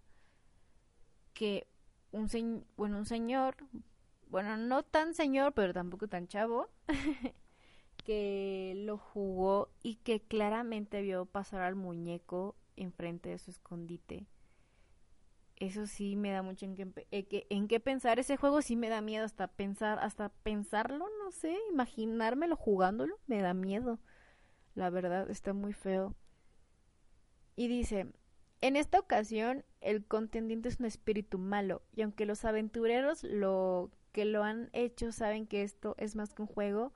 que 1.34 1.68
un, 2.12 2.66
bueno, 2.78 2.98
un 2.98 3.06
señor, 3.06 3.58
bueno, 4.28 4.58
no 4.58 4.84
tan 4.84 5.14
señor, 5.14 5.54
pero 5.54 5.74
tampoco 5.74 6.08
tan 6.08 6.28
chavo, 6.28 6.70
que 8.10 8.74
lo 8.76 8.98
jugó 8.98 9.70
y 9.84 9.98
que 9.98 10.20
claramente 10.20 11.04
vio 11.04 11.28
pasar 11.28 11.62
al 11.62 11.76
muñeco 11.76 12.56
enfrente 12.76 13.30
de 13.30 13.38
su 13.38 13.52
escondite. 13.52 14.26
Eso 15.58 15.86
sí 15.86 16.16
me 16.16 16.32
da 16.32 16.42
mucho 16.42 16.66
en 16.66 16.74
qué, 16.74 17.08
eh, 17.12 17.46
en 17.52 17.68
qué 17.68 17.80
pensar. 17.80 18.18
Ese 18.18 18.36
juego 18.36 18.64
sí 18.64 18.76
me 18.76 18.90
da 18.90 19.02
miedo 19.02 19.26
hasta 19.26 19.46
pensar, 19.46 20.00
hasta 20.00 20.30
pensarlo, 20.30 21.06
no 21.24 21.30
sé, 21.30 21.56
imaginármelo 21.72 22.56
jugándolo, 22.56 23.16
me 23.28 23.44
da 23.44 23.54
miedo. 23.54 24.00
La 24.74 24.90
verdad, 24.90 25.30
está 25.30 25.54
muy 25.54 25.74
feo. 25.74 26.16
Y 27.56 27.68
dice, 27.68 28.08
en 28.62 28.76
esta 28.76 28.98
ocasión 28.98 29.64
el 29.82 30.04
contendiente 30.04 30.70
es 30.70 30.80
un 30.80 30.88
espíritu 30.88 31.38
malo, 31.38 31.84
y 31.96 32.02
aunque 32.02 32.26
los 32.26 32.44
aventureros 32.44 33.22
lo 33.22 33.92
que 34.14 34.26
lo 34.26 34.44
han 34.44 34.72
hecho 34.74 35.12
saben 35.12 35.46
que 35.46 35.62
esto 35.62 35.94
es 36.00 36.16
más 36.16 36.34
que 36.34 36.42
un 36.42 36.48
juego, 36.48 36.92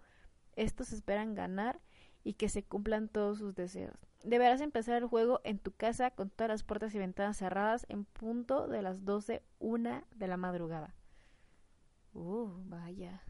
estos 0.55 0.93
esperan 0.93 1.36
ganar 1.36 1.79
y 2.24 2.33
que 2.33 2.50
se 2.50 2.63
cumplan 2.63 3.10
todos 3.10 3.39
sus 3.39 3.55
deseos. 3.55 3.98
Deberás 4.24 4.62
empezar 4.62 4.95
el 5.01 5.07
juego 5.07 5.41
en 5.43 5.60
tu 5.60 5.74
casa 5.74 6.12
con 6.12 6.29
todas 6.29 6.50
las 6.50 6.63
puertas 6.63 6.95
y 6.95 7.00
ventanas 7.00 7.38
cerradas 7.38 7.86
en 7.89 8.05
punto 8.05 8.67
de 8.67 8.81
las 8.81 9.03
12, 9.03 9.43
una 9.60 10.05
de 10.15 10.27
la 10.27 10.38
madrugada. 10.38 10.95
Uh, 12.13 12.50
vaya. 12.65 13.22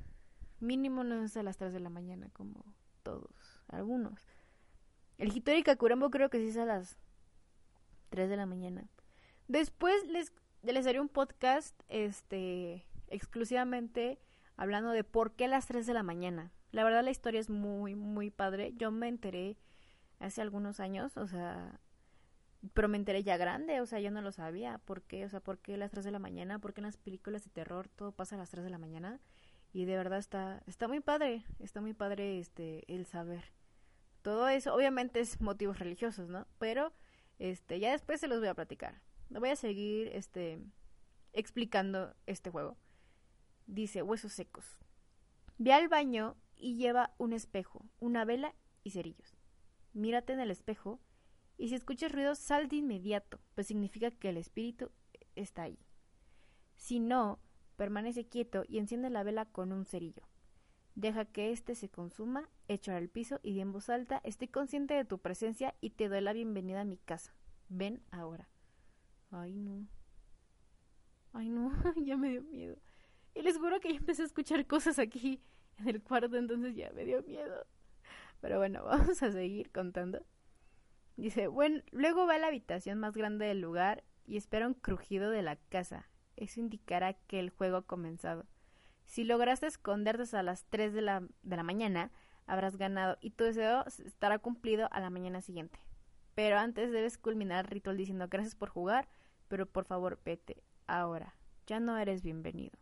Mínimo 0.60 1.04
no 1.04 1.24
es 1.24 1.36
a 1.36 1.44
las 1.44 1.58
3 1.58 1.74
de 1.74 1.80
la 1.80 1.90
mañana 1.90 2.30
como 2.34 2.64
todos, 3.02 3.62
algunos. 3.68 4.28
El 5.18 5.36
Hitori 5.36 5.64
Kakurambo 5.64 6.10
creo 6.10 6.30
que 6.30 6.40
sí 6.40 6.50
es 6.50 6.58
a 6.58 6.66
las 6.66 6.98
3 8.10 8.30
de 8.30 8.38
la 8.38 8.46
mañana. 8.46 8.88
Después 9.48 10.06
les, 10.08 10.32
les 10.62 10.88
haré 10.88 11.02
un 11.02 11.10
podcast 11.10 11.80
este, 11.90 12.86
exclusivamente 13.08 14.20
hablando 14.56 14.92
de 14.92 15.04
por 15.04 15.34
qué 15.34 15.48
las 15.48 15.68
3 15.68 15.86
de 15.86 15.94
la 15.94 16.04
mañana. 16.04 16.52
La 16.74 16.84
verdad 16.84 17.04
la 17.04 17.12
historia 17.12 17.40
es 17.40 17.52
muy, 17.52 17.94
muy 17.94 18.32
padre. 18.32 18.74
Yo 18.76 18.90
me 18.92 19.08
enteré 19.08 19.58
hace 20.20 20.42
algunos 20.42 20.80
años, 20.80 21.16
o 21.18 21.28
sea, 21.28 21.80
pero 22.74 22.88
me 22.88 22.98
enteré 22.98 23.22
ya 23.22 23.38
grande, 23.38 23.80
o 23.80 23.86
sea, 23.86 24.00
yo 24.00 24.10
no 24.10 24.24
lo 24.24 24.32
sabía. 24.32 24.80
¿Por 24.80 25.04
qué? 25.04 25.24
O 25.24 25.30
sea, 25.30 25.40
¿por 25.40 25.60
qué 25.60 25.78
las 25.78 25.92
3 25.92 26.04
de 26.04 26.10
la 26.10 26.18
mañana? 26.18 26.58
¿Por 26.58 26.74
qué 26.74 26.82
en 26.82 26.88
las 26.88 26.98
películas 26.98 27.44
de 27.44 27.52
terror 27.52 27.90
todo 27.90 28.12
pasa 28.12 28.36
a 28.36 28.40
las 28.40 28.50
3 28.50 28.64
de 28.64 28.72
la 28.72 28.80
mañana? 28.80 29.20
Y 29.72 29.86
de 29.86 29.96
verdad 29.96 30.18
está, 30.18 30.64
está 30.66 30.88
muy 30.88 31.00
padre, 31.00 31.46
está 31.60 31.80
muy 31.80 31.94
padre 31.94 32.40
este, 32.40 32.84
el 32.92 33.06
saber. 33.06 33.44
Todo 34.24 34.48
eso, 34.50 34.74
obviamente 34.74 35.20
es 35.20 35.42
motivos 35.42 35.78
religiosos, 35.78 36.28
¿no? 36.28 36.48
Pero 36.58 36.92
este, 37.38 37.80
ya 37.80 37.92
después 37.92 38.20
se 38.20 38.28
los 38.28 38.40
voy 38.40 38.48
a 38.48 38.56
platicar. 38.56 39.00
Voy 39.30 39.50
a 39.50 39.56
seguir 39.56 40.08
este 40.08 40.60
explicando 41.34 42.16
este 42.26 42.50
juego. 42.50 42.78
Dice, 43.68 44.02
huesos 44.02 44.34
secos. 44.34 44.80
Ve 45.60 45.72
al 45.72 45.88
baño 45.88 46.36
y 46.56 46.76
lleva 46.76 47.14
un 47.18 47.34
espejo, 47.34 47.86
una 48.00 48.26
vela 48.26 48.56
y 48.84 48.92
cerillos. 48.92 49.38
Mírate 49.94 50.34
en 50.34 50.40
el 50.40 50.52
espejo 50.52 51.00
y 51.58 51.70
si 51.70 51.76
escuchas 51.76 52.12
ruidos 52.12 52.40
sal 52.40 52.68
de 52.68 52.78
inmediato, 52.78 53.40
pues 53.56 53.68
significa 53.68 54.12
que 54.12 54.30
el 54.30 54.38
espíritu 54.38 54.92
está 55.36 55.64
ahí. 55.64 55.80
Si 56.76 57.00
no, 57.00 57.40
permanece 57.76 58.28
quieto 58.28 58.64
y 58.68 58.80
enciende 58.80 59.10
la 59.10 59.24
vela 59.24 59.46
con 59.46 59.72
un 59.72 59.86
cerillo. 59.86 60.24
Deja 60.96 61.26
que 61.26 61.52
éste 61.52 61.76
se 61.76 61.90
consuma, 61.90 62.50
echa 62.68 62.96
al 62.96 63.10
piso 63.10 63.40
y 63.42 63.54
di 63.54 63.62
en 63.62 63.72
voz 63.72 63.90
alta, 63.90 64.22
estoy 64.24 64.48
consciente 64.48 64.94
de 64.94 65.06
tu 65.06 65.20
presencia 65.20 65.76
y 65.82 65.92
te 65.92 66.08
doy 66.08 66.22
la 66.22 66.34
bienvenida 66.34 66.82
a 66.82 66.86
mi 66.86 66.98
casa. 66.98 67.36
Ven 67.70 68.04
ahora. 68.12 68.50
Ay, 69.32 69.56
no. 69.56 69.88
Ay, 71.34 71.50
no, 71.50 71.72
ya 72.06 72.16
me 72.16 72.30
dio 72.30 72.44
miedo. 72.44 72.78
Y 73.34 73.42
les 73.42 73.58
juro 73.58 73.80
que 73.80 73.90
ya 73.90 73.98
empecé 73.98 74.22
a 74.22 74.26
escuchar 74.26 74.68
cosas 74.68 75.00
aquí 75.00 75.42
en 75.80 75.88
el 75.88 76.02
cuarto, 76.02 76.36
entonces 76.38 76.76
ya 76.76 76.92
me 76.92 77.06
dio 77.06 77.24
miedo. 77.24 77.66
Pero 78.42 78.58
bueno, 78.58 78.84
vamos 78.86 79.22
a 79.24 79.32
seguir 79.32 79.72
contando. 79.72 80.26
Dice, 81.16 81.48
bueno, 81.48 81.82
luego 81.92 82.26
va 82.26 82.36
a 82.36 82.40
la 82.40 82.48
habitación 82.48 83.00
más 83.00 83.16
grande 83.16 83.46
del 83.46 83.62
lugar 83.62 84.04
y 84.26 84.38
espera 84.38 84.68
un 84.68 84.74
crujido 84.74 85.30
de 85.30 85.42
la 85.42 85.56
casa. 85.56 86.10
Eso 86.36 86.60
indicará 86.60 87.14
que 87.14 87.40
el 87.40 87.52
juego 87.52 87.78
ha 87.78 87.86
comenzado. 87.86 88.46
Si 89.06 89.24
lograste 89.24 89.68
esconderte 89.68 90.36
a 90.36 90.44
las 90.44 90.66
3 90.66 90.94
de 90.94 91.02
la, 91.02 91.24
de 91.44 91.56
la 91.56 91.64
mañana, 91.64 92.12
habrás 92.48 92.78
ganado 92.78 93.18
y 93.22 93.32
tu 93.32 93.44
deseo 93.44 93.86
estará 93.86 94.40
cumplido 94.40 94.88
a 94.92 95.00
la 95.00 95.10
mañana 95.10 95.42
siguiente. 95.42 95.80
Pero 96.36 96.58
antes 96.58 96.92
debes 96.92 97.18
culminar 97.18 97.66
el 97.66 97.72
ritual 97.72 97.98
diciendo 97.98 98.28
gracias 98.28 98.56
por 98.56 98.70
jugar, 98.70 99.08
pero 99.48 99.68
por 99.68 99.86
favor 99.86 100.20
vete 100.26 100.64
ahora. 100.88 101.36
Ya 101.68 101.80
no 101.80 101.98
eres 101.98 102.24
bienvenido. 102.24 102.78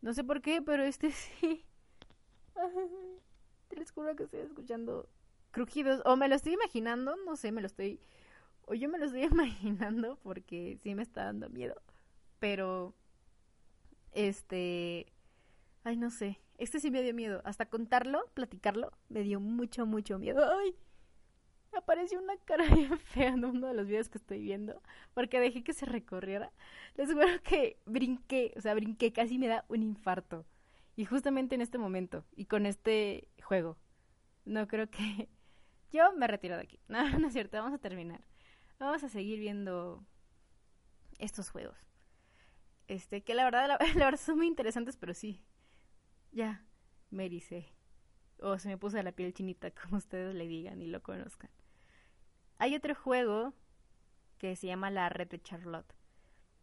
No 0.00 0.12
sé 0.12 0.24
por 0.24 0.42
qué, 0.42 0.60
pero 0.60 0.82
este 0.82 1.10
sí. 1.12 1.64
Te 3.68 3.76
les 3.76 3.90
juro 3.90 4.14
que 4.16 4.24
estoy 4.24 4.40
escuchando 4.40 5.08
crujidos. 5.50 6.02
O 6.04 6.16
me 6.16 6.28
lo 6.28 6.34
estoy 6.34 6.54
imaginando, 6.54 7.16
no 7.24 7.36
sé, 7.36 7.52
me 7.52 7.60
lo 7.60 7.66
estoy. 7.66 8.00
O 8.66 8.74
yo 8.74 8.88
me 8.88 8.98
lo 8.98 9.06
estoy 9.06 9.22
imaginando 9.30 10.18
porque 10.22 10.78
sí 10.82 10.94
me 10.94 11.02
está 11.02 11.24
dando 11.24 11.48
miedo. 11.50 11.80
Pero 12.38 12.94
este. 14.12 15.06
Ay, 15.84 15.96
no 15.96 16.10
sé. 16.10 16.40
Este 16.58 16.80
sí 16.80 16.90
me 16.90 17.02
dio 17.02 17.14
miedo. 17.14 17.42
Hasta 17.44 17.66
contarlo, 17.66 18.24
platicarlo, 18.34 18.92
me 19.08 19.22
dio 19.22 19.40
mucho, 19.40 19.86
mucho 19.86 20.18
miedo. 20.18 20.44
¡Ay! 20.58 20.76
Apareció 21.72 22.20
una 22.20 22.36
cara 22.36 22.64
bien 22.74 22.98
fea 22.98 23.30
en 23.30 23.44
uno 23.44 23.68
de 23.68 23.74
los 23.74 23.86
videos 23.86 24.08
que 24.08 24.18
estoy 24.18 24.42
viendo. 24.42 24.80
Porque 25.14 25.40
dejé 25.40 25.64
que 25.64 25.72
se 25.72 25.86
recorriera. 25.86 26.52
Les 26.96 27.12
juro 27.12 27.26
que 27.42 27.78
brinqué. 27.86 28.52
O 28.56 28.60
sea, 28.60 28.74
brinqué. 28.74 29.12
Casi 29.12 29.38
me 29.38 29.48
da 29.48 29.64
un 29.68 29.82
infarto. 29.82 30.44
Y 30.96 31.04
justamente 31.04 31.54
en 31.54 31.60
este 31.60 31.78
momento. 31.78 32.24
Y 32.34 32.46
con 32.46 32.66
este 32.66 33.28
juego. 33.42 33.78
No 34.44 34.66
creo 34.68 34.90
que. 34.90 35.28
Yo 35.90 36.12
me 36.14 36.26
retiro 36.26 36.56
de 36.56 36.62
aquí. 36.62 36.80
No, 36.88 37.18
no 37.18 37.26
es 37.26 37.32
cierto. 37.32 37.56
Vamos 37.56 37.74
a 37.74 37.78
terminar. 37.78 38.24
Vamos 38.78 39.02
a 39.04 39.08
seguir 39.08 39.38
viendo 39.38 40.04
estos 41.18 41.50
juegos. 41.50 41.78
Este, 42.88 43.22
que 43.22 43.34
la 43.34 43.44
verdad, 43.44 43.68
la, 43.68 43.78
verdad 43.94 44.18
son 44.18 44.38
muy 44.38 44.46
interesantes, 44.46 44.96
pero 44.96 45.14
sí. 45.14 45.42
Ya, 46.32 46.64
me 47.10 47.26
ericé. 47.26 47.72
O 48.38 48.58
se 48.58 48.68
me 48.68 48.76
puso 48.76 49.00
la 49.02 49.12
piel 49.12 49.32
chinita, 49.32 49.70
como 49.70 49.98
ustedes 49.98 50.34
le 50.34 50.46
digan 50.46 50.82
y 50.82 50.88
lo 50.88 51.02
conozcan. 51.02 51.50
Hay 52.58 52.74
otro 52.74 52.94
juego 52.94 53.54
que 54.38 54.56
se 54.56 54.66
llama 54.66 54.90
La 54.90 55.08
Red 55.08 55.28
de 55.28 55.40
Charlotte. 55.40 55.94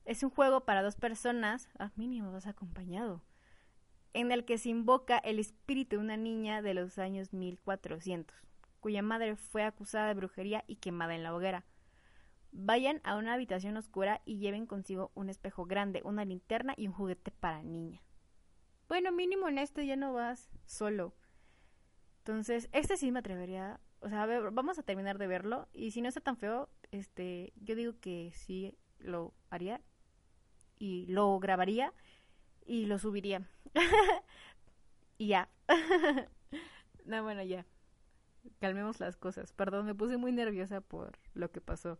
Es 0.05 0.23
un 0.23 0.29
juego 0.29 0.65
para 0.65 0.83
dos 0.83 0.95
personas, 0.95 1.69
ah, 1.77 1.91
mínimo 1.95 2.31
vas 2.31 2.47
acompañado, 2.47 3.23
en 4.13 4.31
el 4.31 4.45
que 4.45 4.57
se 4.57 4.69
invoca 4.69 5.17
el 5.17 5.39
espíritu 5.39 5.97
de 5.97 6.01
una 6.01 6.17
niña 6.17 6.61
de 6.61 6.73
los 6.73 6.97
años 6.97 7.33
1400, 7.33 8.35
cuya 8.79 9.01
madre 9.01 9.35
fue 9.35 9.63
acusada 9.63 10.07
de 10.07 10.13
brujería 10.13 10.63
y 10.67 10.77
quemada 10.77 11.15
en 11.15 11.23
la 11.23 11.35
hoguera. 11.35 11.65
Vayan 12.51 12.99
a 13.03 13.15
una 13.15 13.33
habitación 13.33 13.77
oscura 13.77 14.21
y 14.25 14.39
lleven 14.39 14.65
consigo 14.65 15.11
un 15.13 15.29
espejo 15.29 15.65
grande, 15.65 16.01
una 16.03 16.25
linterna 16.25 16.73
y 16.75 16.87
un 16.87 16.93
juguete 16.93 17.31
para 17.31 17.61
niña. 17.61 18.01
Bueno, 18.87 19.11
mínimo 19.11 19.47
en 19.47 19.59
este 19.59 19.85
ya 19.85 19.95
no 19.95 20.13
vas 20.13 20.49
solo. 20.65 21.13
Entonces, 22.19 22.69
este 22.71 22.97
sí 22.97 23.11
me 23.11 23.19
atrevería, 23.19 23.79
o 23.99 24.09
sea, 24.09 24.25
vamos 24.51 24.79
a 24.79 24.83
terminar 24.83 25.19
de 25.19 25.27
verlo 25.27 25.67
y 25.73 25.91
si 25.91 26.01
no 26.01 26.07
está 26.07 26.21
tan 26.21 26.37
feo, 26.37 26.69
este, 26.91 27.53
yo 27.57 27.75
digo 27.75 27.93
que 27.99 28.31
sí 28.33 28.75
lo 28.97 29.33
haría 29.49 29.81
y 30.79 31.05
lo 31.07 31.39
grabaría 31.39 31.93
y 32.69 32.85
lo 32.85 32.99
subiría. 32.99 33.41
y 35.17 35.27
ya. 35.29 35.49
no, 37.05 37.23
bueno, 37.23 37.43
ya. 37.43 37.65
Calmemos 38.59 38.99
las 38.99 39.17
cosas. 39.17 39.51
Perdón, 39.53 39.87
me 39.87 39.95
puse 39.95 40.17
muy 40.17 40.31
nerviosa 40.31 40.79
por 40.79 41.17
lo 41.33 41.51
que 41.51 41.61
pasó. 41.61 41.97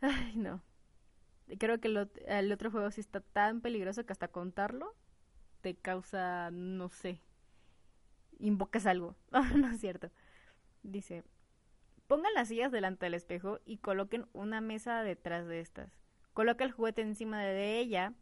Ay, 0.00 0.34
no. 0.36 0.60
Creo 1.58 1.80
que 1.80 1.88
el 2.26 2.52
otro 2.52 2.70
juego 2.70 2.90
sí 2.90 3.00
está 3.00 3.20
tan 3.20 3.60
peligroso 3.60 4.04
que 4.04 4.12
hasta 4.12 4.28
contarlo 4.28 4.94
te 5.60 5.74
causa, 5.76 6.50
no 6.50 6.88
sé, 6.88 7.20
invocas 8.38 8.84
algo. 8.86 9.14
no 9.56 9.70
es 9.70 9.80
cierto. 9.80 10.10
Dice, 10.82 11.22
pongan 12.06 12.34
las 12.34 12.48
sillas 12.48 12.72
delante 12.72 13.06
del 13.06 13.14
espejo 13.14 13.60
y 13.64 13.78
coloquen 13.78 14.26
una 14.32 14.60
mesa 14.60 15.02
detrás 15.02 15.46
de 15.46 15.60
estas. 15.60 15.92
Coloca 16.32 16.64
el 16.64 16.72
juguete 16.72 17.02
encima 17.02 17.42
de 17.42 17.78
ella. 17.78 18.12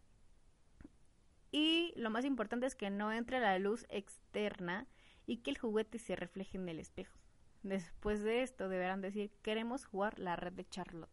Y 1.50 1.92
lo 1.96 2.11
más 2.11 2.24
importante 2.24 2.66
es 2.66 2.74
que 2.74 2.90
no 2.90 3.12
entre 3.12 3.40
la 3.40 3.59
luz 3.59 3.87
externa 3.88 4.87
y 5.26 5.38
que 5.38 5.50
el 5.50 5.59
juguete 5.59 5.98
se 5.98 6.16
refleje 6.16 6.59
en 6.59 6.68
el 6.68 6.78
espejo. 6.78 7.18
Después 7.62 8.22
de 8.22 8.42
esto 8.42 8.68
deberán 8.68 9.00
decir, 9.00 9.30
queremos 9.42 9.85
jugar 9.85 10.18
la 10.18 10.37
red 10.37 10.52
de 10.52 10.68
Charlotte. 10.68 11.11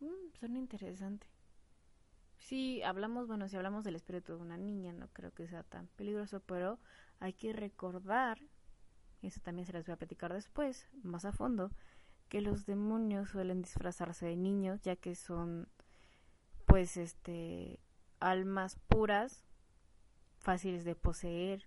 Mm, 0.00 0.32
suena 0.38 0.58
interesante. 0.58 1.26
Si 2.38 2.82
hablamos, 2.82 3.26
bueno, 3.26 3.48
si 3.48 3.56
hablamos 3.56 3.84
del 3.84 3.96
espíritu 3.96 4.34
de 4.34 4.40
una 4.40 4.56
niña, 4.56 4.92
no 4.92 5.08
creo 5.08 5.32
que 5.32 5.46
sea 5.46 5.62
tan 5.62 5.88
peligroso, 5.88 6.40
pero 6.40 6.78
hay 7.20 7.34
que 7.34 7.52
recordar, 7.52 8.40
y 9.20 9.26
eso 9.26 9.40
también 9.42 9.66
se 9.66 9.72
les 9.74 9.86
voy 9.86 9.92
a 9.92 9.98
platicar 9.98 10.32
después, 10.32 10.88
más 11.02 11.24
a 11.26 11.32
fondo, 11.32 11.70
que 12.28 12.40
los 12.40 12.64
demonios 12.64 13.28
suelen 13.28 13.60
disfrazarse 13.62 14.26
de 14.26 14.36
niños, 14.36 14.80
ya 14.80 14.96
que 14.96 15.14
son, 15.14 15.68
pues, 16.66 16.96
este, 16.96 17.78
almas 18.20 18.76
puras, 18.88 19.44
fáciles 20.38 20.84
de 20.84 20.94
poseer, 20.94 21.66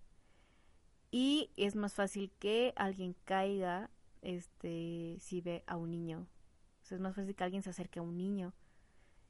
y 1.12 1.52
es 1.58 1.76
más 1.76 1.94
fácil 1.94 2.32
que 2.40 2.74
alguien 2.76 3.16
caiga, 3.26 3.92
este, 4.24 5.18
si 5.20 5.42
ve 5.42 5.64
a 5.68 5.78
un 5.78 5.92
niño. 5.92 6.28
O 6.90 6.96
es 6.96 7.00
más 7.00 7.16
fácil 7.16 7.36
que 7.36 7.44
alguien 7.44 7.62
se 7.62 7.70
acerque 7.70 8.00
a 8.00 8.02
un 8.02 8.18
niño. 8.18 8.54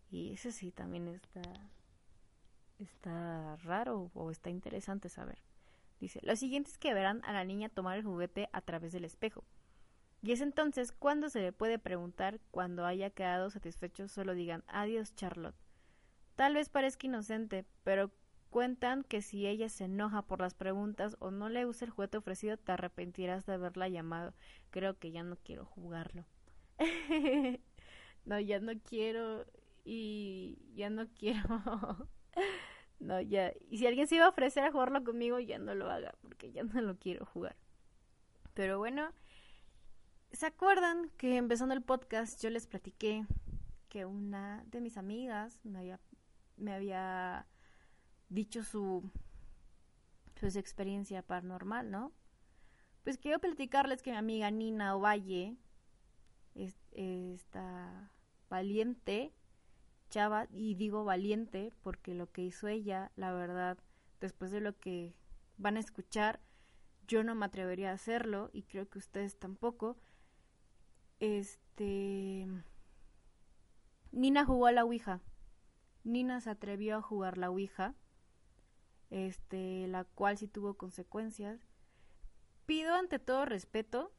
Y 0.09 0.31
eso 0.31 0.49
sí 0.51 0.71
también 0.71 1.09
está, 1.09 1.41
está 2.79 3.57
raro 3.57 4.11
o 4.13 4.31
está 4.31 4.49
interesante 4.49 5.09
saber. 5.09 5.39
Dice, 5.99 6.19
lo 6.23 6.35
siguiente 6.37 6.71
es 6.71 6.77
que 6.77 6.93
verán 6.93 7.21
a 7.25 7.33
la 7.33 7.43
niña 7.43 7.67
tomar 7.67 7.97
el 7.97 8.05
juguete 8.05 8.47
a 8.53 8.61
través 8.61 8.93
del 8.93 9.03
espejo. 9.03 9.43
Y 10.21 10.31
es 10.31 10.39
entonces 10.39 10.93
cuando 10.93 11.29
se 11.29 11.41
le 11.41 11.51
puede 11.51 11.79
preguntar, 11.79 12.39
cuando 12.51 12.85
haya 12.85 13.09
quedado 13.09 13.49
satisfecho, 13.49 14.07
solo 14.07 14.35
digan, 14.35 14.63
adiós 14.67 15.15
Charlotte. 15.15 15.62
Tal 16.35 16.55
vez 16.55 16.69
parezca 16.69 17.07
inocente, 17.07 17.65
pero 17.83 18.11
cuentan 18.49 19.03
que 19.03 19.21
si 19.21 19.47
ella 19.47 19.69
se 19.69 19.85
enoja 19.85 20.21
por 20.23 20.39
las 20.41 20.53
preguntas 20.53 21.15
o 21.19 21.31
no 21.31 21.49
le 21.49 21.65
usa 21.65 21.85
el 21.85 21.91
juguete 21.91 22.17
ofrecido, 22.17 22.57
te 22.57 22.71
arrepentirás 22.71 23.45
de 23.45 23.53
haberla 23.53 23.87
llamado. 23.89 24.33
Creo 24.71 24.97
que 24.97 25.11
ya 25.11 25.23
no 25.23 25.37
quiero 25.37 25.65
jugarlo. 25.65 26.25
no, 28.25 28.39
ya 28.39 28.59
no 28.59 28.73
quiero 28.81 29.45
y 29.85 30.57
ya 30.75 30.89
no 30.89 31.07
quiero 31.07 32.09
No, 32.99 33.19
ya. 33.19 33.51
Y 33.69 33.77
si 33.79 33.87
alguien 33.87 34.07
se 34.07 34.15
iba 34.15 34.25
a 34.25 34.29
ofrecer 34.29 34.63
a 34.63 34.71
jugarlo 34.71 35.03
conmigo, 35.03 35.39
ya 35.39 35.59
no 35.59 35.75
lo 35.75 35.91
haga, 35.91 36.13
porque 36.21 36.51
ya 36.51 36.63
no 36.63 36.81
lo 36.81 36.97
quiero 36.97 37.25
jugar. 37.25 37.55
Pero 38.53 38.77
bueno, 38.77 39.11
¿se 40.31 40.45
acuerdan 40.45 41.09
que 41.17 41.35
empezando 41.35 41.73
el 41.73 41.81
podcast 41.81 42.41
yo 42.41 42.49
les 42.49 42.65
platiqué 42.65 43.25
que 43.89 44.05
una 44.05 44.63
de 44.67 44.79
mis 44.79 44.97
amigas 44.97 45.59
me 45.65 45.79
había, 45.79 45.99
me 46.57 46.73
había 46.73 47.47
dicho 48.29 48.63
su, 48.63 49.09
experiencia 50.41 51.21
paranormal, 51.21 51.89
¿no? 51.89 52.11
Pues 53.05 53.17
quiero 53.17 53.39
platicarles 53.39 54.01
que 54.01 54.11
mi 54.11 54.17
amiga 54.17 54.51
Nina 54.51 54.93
Ovalle, 54.93 55.55
esta 56.91 58.11
valiente, 58.49 59.33
chava, 60.09 60.47
y 60.51 60.75
digo 60.75 61.05
valiente 61.05 61.71
porque 61.81 62.13
lo 62.13 62.29
que 62.29 62.41
hizo 62.41 62.67
ella, 62.67 63.11
la 63.15 63.31
verdad, 63.31 63.77
después 64.19 64.51
de 64.51 64.59
lo 64.59 64.77
que 64.77 65.15
van 65.57 65.77
a 65.77 65.79
escuchar, 65.79 66.41
yo 67.07 67.23
no 67.23 67.35
me 67.35 67.45
atrevería 67.45 67.91
a 67.91 67.93
hacerlo 67.93 68.49
y 68.51 68.63
creo 68.63 68.89
que 68.89 68.99
ustedes 68.99 69.37
tampoco. 69.39 69.97
Este 71.19 72.47
Nina 74.11 74.45
jugó 74.45 74.67
a 74.67 74.71
la 74.71 74.85
Ouija. 74.85 75.21
Nina 76.03 76.41
se 76.41 76.49
atrevió 76.49 76.97
a 76.97 77.01
jugar 77.01 77.37
la 77.37 77.49
Ouija. 77.49 77.95
Este, 79.09 79.87
la 79.87 80.05
cual 80.05 80.37
sí 80.37 80.47
tuvo 80.47 80.73
consecuencias. 80.73 81.67
Pido 82.65 82.95
ante 82.95 83.19
todo 83.19 83.45
respeto 83.45 84.11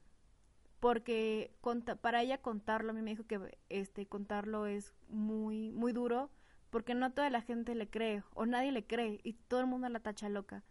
porque 0.79 1.53
para 2.01 2.23
ella 2.23 2.39
contarlo, 2.43 2.91
a 2.91 2.93
mí 2.93 3.03
me 3.03 3.11
dijo 3.11 3.27
que 3.27 3.59
este 3.71 4.07
contarlo 4.07 4.67
es 4.67 4.95
muy 5.09 5.73
muy 5.73 5.93
duro 5.93 6.31
porque 6.71 6.95
no 6.95 7.13
toda 7.13 7.31
la 7.31 7.41
gente 7.41 7.75
le 7.75 7.89
cree 7.89 8.23
o 8.35 8.47
nadie 8.47 8.71
le 8.71 8.87
cree 8.87 9.19
y 9.25 9.33
todo 9.33 9.61
el 9.61 9.67
mundo 9.67 9.89
la 9.89 10.01
tacha 10.01 10.29
loca. 10.29 10.63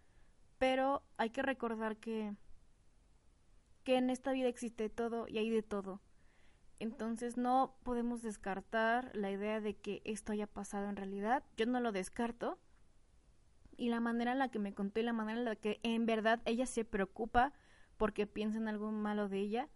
Pero 0.58 1.04
hay 1.17 1.32
que 1.32 1.41
recordar 1.41 1.97
que 1.97 2.36
que 3.84 3.97
en 3.97 4.10
esta 4.10 4.32
vida 4.32 4.47
existe 4.47 4.89
todo 4.89 5.28
y 5.28 5.38
hay 5.38 5.49
de 5.49 5.63
todo. 5.63 5.99
Entonces 6.84 7.38
no 7.38 7.78
podemos 7.84 8.22
descartar 8.24 9.15
la 9.15 9.32
idea 9.32 9.62
de 9.62 9.74
que 9.74 10.02
esto 10.04 10.34
haya 10.34 10.48
pasado 10.48 10.89
en 10.89 10.98
realidad. 10.98 11.41
Yo 11.56 11.65
no 11.65 11.80
lo 11.80 11.93
descarto. 11.93 12.60
Y 13.78 13.88
la 13.88 14.02
manera 14.02 14.34
en 14.34 14.39
la 14.39 14.50
que 14.50 14.60
me 14.60 14.74
contó 14.74 15.00
y 15.00 15.04
la 15.04 15.13
manera 15.13 15.39
en 15.39 15.46
la 15.46 15.56
que 15.56 15.80
en 15.84 16.06
verdad 16.06 16.41
ella 16.43 16.65
se 16.65 16.84
preocupa 16.84 17.54
porque 17.96 18.28
piensa 18.28 18.58
en 18.58 18.67
algo 18.67 18.91
malo 18.91 19.30
de 19.30 19.39
ella, 19.39 19.69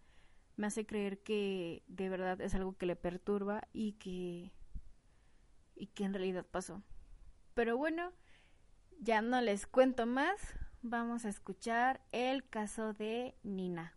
me 0.58 0.67
hace 0.67 0.86
creer 0.86 1.20
que 1.20 1.82
de 1.88 2.10
verdad 2.10 2.41
es 2.41 2.54
algo 2.56 2.78
que 2.78 2.86
le 2.86 2.98
perturba 2.98 3.62
y 3.72 3.93
que 3.93 4.52
y 5.76 5.88
que 5.88 6.04
en 6.04 6.13
realidad 6.13 6.46
pasó. 6.46 6.84
Pero 7.54 7.78
bueno, 7.78 8.12
ya 9.00 9.22
no 9.22 9.39
les 9.39 9.65
cuento 9.65 10.06
más, 10.06 10.41
vamos 10.82 11.24
a 11.24 11.30
escuchar 11.30 12.02
el 12.12 12.46
caso 12.50 12.91
de 12.91 13.38
Nina. 13.43 13.97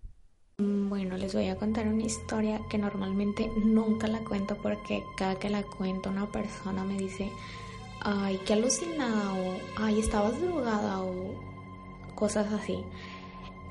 Bueno, 0.62 1.16
les 1.16 1.32
voy 1.32 1.48
a 1.48 1.56
contar 1.56 1.88
una 1.88 2.02
historia 2.02 2.60
que 2.68 2.76
normalmente 2.76 3.50
nunca 3.64 4.06
la 4.08 4.18
cuento 4.18 4.56
porque 4.56 5.04
cada 5.16 5.38
que 5.38 5.48
la 5.48 5.62
cuento 5.62 6.10
una 6.10 6.26
persona 6.26 6.84
me 6.84 6.98
dice, 6.98 7.30
ay, 8.00 8.38
qué 8.44 8.52
alucinada 8.52 9.32
o 9.32 9.56
ay, 9.76 10.00
estabas 10.00 10.38
drogada 10.38 11.00
o 11.00 11.32
cosas 12.14 12.52
así. 12.52 12.84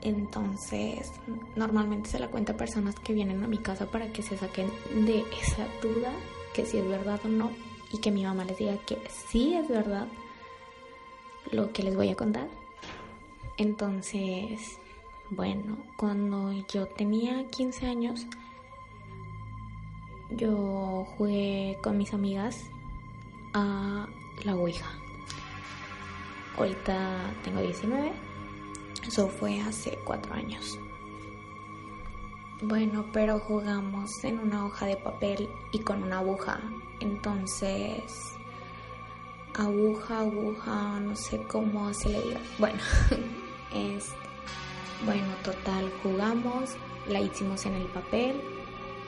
Entonces, 0.02 1.12
normalmente 1.56 2.10
se 2.10 2.17
la 2.17 2.30
cuenta 2.30 2.54
a 2.54 2.58
personas 2.58 2.95
que 2.95 3.13
vienen 3.13 3.43
a 3.43 3.47
mi 3.47 3.60
casa 3.60 3.86
para 3.86 4.12
que 4.12 4.23
se 4.23 4.36
saquen 4.36 4.71
de 5.06 5.23
esa 5.43 5.67
duda, 5.84 6.12
que 6.56 6.65
si 6.65 6.80
es 6.80 6.88
verdad 6.88 7.19
o 7.23 7.28
no, 7.28 7.52
y 7.93 7.99
que 7.99 8.10
mi 8.10 8.23
mamá 8.23 8.45
les 8.45 8.58
diga 8.58 8.78
que 8.88 8.97
sí 9.28 9.54
es 9.54 9.67
verdad 9.67 10.08
lo 11.52 11.71
que 11.71 11.84
les 11.84 11.95
voy 11.95 12.10
a 12.10 12.15
contar. 12.15 12.47
Entonces, 13.58 14.80
bueno, 15.32 15.78
cuando 15.98 16.52
yo 16.72 16.88
tenía 16.88 17.48
15 17.48 17.86
años, 17.88 18.26
yo 20.32 21.06
jugué 21.18 21.78
con 21.82 21.98
mis 21.98 22.13
amigas 22.13 22.70
a 23.54 24.08
la 24.44 24.56
Ouija. 24.56 24.89
Ahorita 26.58 27.32
tengo 27.44 27.62
19 27.62 28.30
eso 29.10 29.28
fue 29.28 29.60
hace 29.62 29.98
cuatro 30.04 30.34
años. 30.36 30.78
Bueno, 32.62 33.06
pero 33.12 33.39
jugamos 33.39 34.24
en 34.24 34.38
una 34.38 34.65
hoja 34.65 34.86
de 34.86 34.98
papel 34.98 35.50
y 35.72 35.80
con 35.80 36.04
una 36.04 36.20
aguja. 36.20 36.60
Entonces, 37.00 38.36
aguja, 39.56 40.20
aguja, 40.20 41.00
no 41.00 41.15
sé 41.15 41.42
cómo 41.48 41.92
se 41.94 42.10
le 42.10 42.22
diga. 42.22 42.39
Bueno, 42.60 42.80
es. 43.74 44.13
Bueno, 45.05 45.27
total, 45.43 45.91
jugamos, 46.03 46.71
la 47.07 47.21
hicimos 47.21 47.65
en 47.65 47.75
el 47.75 47.88
papel 47.88 48.41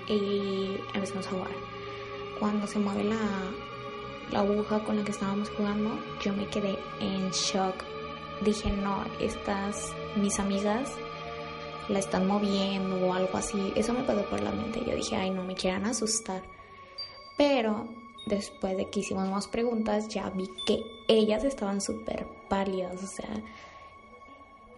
y 0.07 0.77
empezamos 0.93 1.27
a 1.27 1.31
jugar. 1.31 1.51
Cuando 2.39 2.65
se 2.67 2.79
mueve 2.79 3.03
la, 3.03 3.17
la 4.31 4.39
aguja 4.39 4.83
con 4.83 4.97
la 4.97 5.03
que 5.03 5.11
estábamos 5.11 5.49
jugando, 5.49 5.99
yo 6.23 6.33
me 6.33 6.47
quedé 6.47 6.79
en 6.99 7.29
shock 7.31 7.75
dije, 8.41 8.71
no, 8.71 9.05
estas, 9.19 9.93
mis 10.15 10.39
amigas 10.39 10.89
la 11.89 11.99
están 11.99 12.27
moviendo 12.27 13.07
o 13.07 13.13
algo 13.13 13.37
así. 13.37 13.71
Eso 13.75 13.93
me 13.93 14.03
pasó 14.03 14.23
por 14.25 14.41
la 14.41 14.51
mente. 14.51 14.83
Yo 14.85 14.95
dije, 14.95 15.15
ay, 15.15 15.29
no 15.29 15.43
me 15.43 15.55
quieran 15.55 15.85
asustar. 15.85 16.43
Pero 17.37 17.87
después 18.25 18.77
de 18.77 18.89
que 18.89 19.01
hicimos 19.01 19.29
más 19.29 19.47
preguntas, 19.47 20.07
ya 20.07 20.29
vi 20.29 20.49
que 20.65 20.83
ellas 21.07 21.43
estaban 21.43 21.81
súper 21.81 22.27
pálidas, 22.49 23.03
o 23.03 23.07
sea, 23.07 23.29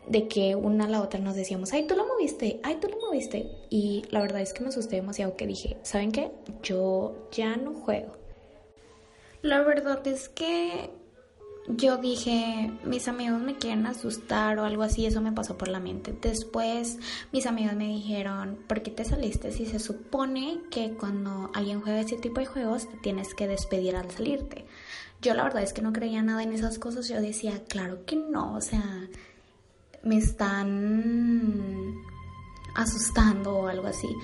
de 0.07 0.27
que 0.27 0.55
una 0.55 0.85
a 0.85 0.89
la 0.89 1.01
otra 1.01 1.19
nos 1.19 1.35
decíamos, 1.35 1.73
ay, 1.73 1.87
tú 1.87 1.95
lo 1.95 2.05
moviste, 2.05 2.59
ay, 2.63 2.77
tú 2.81 2.89
lo 2.89 2.99
moviste. 2.99 3.49
Y 3.69 4.03
la 4.09 4.21
verdad 4.21 4.41
es 4.41 4.53
que 4.53 4.61
me 4.61 4.69
asusté 4.69 4.97
demasiado 4.97 5.35
que 5.35 5.47
dije, 5.47 5.77
¿saben 5.83 6.11
qué? 6.11 6.31
Yo 6.61 7.27
ya 7.31 7.55
no 7.55 7.73
juego. 7.73 8.17
La 9.41 9.61
verdad 9.61 10.05
es 10.07 10.29
que 10.29 10.89
yo 11.67 11.97
dije, 11.97 12.71
mis 12.83 13.07
amigos 13.07 13.41
me 13.41 13.57
quieren 13.57 13.85
asustar 13.85 14.59
o 14.59 14.65
algo 14.65 14.83
así, 14.83 15.05
eso 15.05 15.21
me 15.21 15.31
pasó 15.31 15.57
por 15.57 15.69
la 15.69 15.79
mente. 15.79 16.13
Después 16.21 16.99
mis 17.31 17.45
amigos 17.45 17.75
me 17.75 17.87
dijeron, 17.87 18.59
¿por 18.67 18.81
qué 18.81 18.91
te 18.91 19.05
saliste? 19.05 19.51
Si 19.51 19.65
se 19.65 19.79
supone 19.79 20.61
que 20.69 20.91
cuando 20.91 21.51
alguien 21.53 21.81
juega 21.81 22.01
ese 22.01 22.17
tipo 22.17 22.41
de 22.41 22.47
juegos 22.47 22.87
tienes 23.01 23.33
que 23.33 23.47
despedir 23.47 23.95
al 23.95 24.11
salirte. 24.11 24.65
Yo 25.21 25.33
la 25.33 25.43
verdad 25.43 25.63
es 25.63 25.71
que 25.71 25.81
no 25.81 25.93
creía 25.93 26.21
nada 26.21 26.43
en 26.43 26.51
esas 26.51 26.79
cosas, 26.79 27.07
yo 27.07 27.21
decía, 27.21 27.63
claro 27.69 28.05
que 28.05 28.17
no, 28.17 28.55
o 28.55 28.61
sea, 28.61 29.07
me 30.03 30.17
están 30.17 32.01
asustando 32.75 33.55
o 33.55 33.67
algo 33.67 33.87
así. 33.87 34.15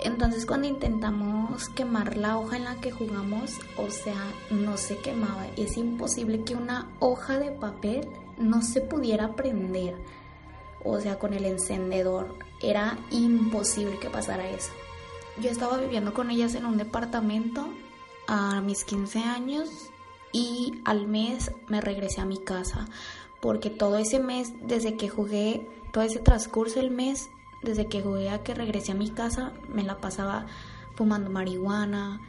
Entonces 0.00 0.44
cuando 0.44 0.66
intentamos 0.66 1.68
quemar 1.68 2.16
la 2.16 2.36
hoja 2.36 2.56
en 2.56 2.64
la 2.64 2.76
que 2.76 2.90
jugamos, 2.90 3.60
o 3.76 3.90
sea, 3.90 4.20
no 4.50 4.76
se 4.76 4.98
quemaba. 4.98 5.46
Es 5.56 5.76
imposible 5.76 6.42
que 6.42 6.54
una 6.54 6.90
hoja 6.98 7.38
de 7.38 7.52
papel 7.52 8.08
no 8.36 8.62
se 8.62 8.80
pudiera 8.80 9.36
prender. 9.36 9.96
O 10.82 11.00
sea, 11.00 11.18
con 11.18 11.32
el 11.32 11.44
encendedor. 11.44 12.34
Era 12.60 12.98
imposible 13.10 13.98
que 13.98 14.10
pasara 14.10 14.48
eso. 14.48 14.70
Yo 15.40 15.50
estaba 15.50 15.78
viviendo 15.78 16.12
con 16.12 16.30
ellas 16.30 16.54
en 16.54 16.66
un 16.66 16.76
departamento 16.76 17.68
a 18.26 18.60
mis 18.60 18.84
15 18.84 19.20
años 19.20 19.68
y 20.32 20.80
al 20.84 21.06
mes 21.06 21.52
me 21.68 21.80
regresé 21.80 22.20
a 22.20 22.24
mi 22.24 22.38
casa. 22.38 22.86
Porque 23.44 23.68
todo 23.68 23.98
ese 23.98 24.20
mes, 24.20 24.54
desde 24.62 24.96
que 24.96 25.10
jugué, 25.10 25.68
todo 25.92 26.02
ese 26.02 26.18
transcurso 26.18 26.80
del 26.80 26.90
mes, 26.90 27.28
desde 27.62 27.88
que 27.88 28.00
jugué 28.00 28.30
a 28.30 28.42
que 28.42 28.54
regresé 28.54 28.92
a 28.92 28.94
mi 28.94 29.10
casa, 29.10 29.52
me 29.68 29.82
la 29.82 29.98
pasaba 29.98 30.46
fumando 30.94 31.28
marihuana, 31.28 32.22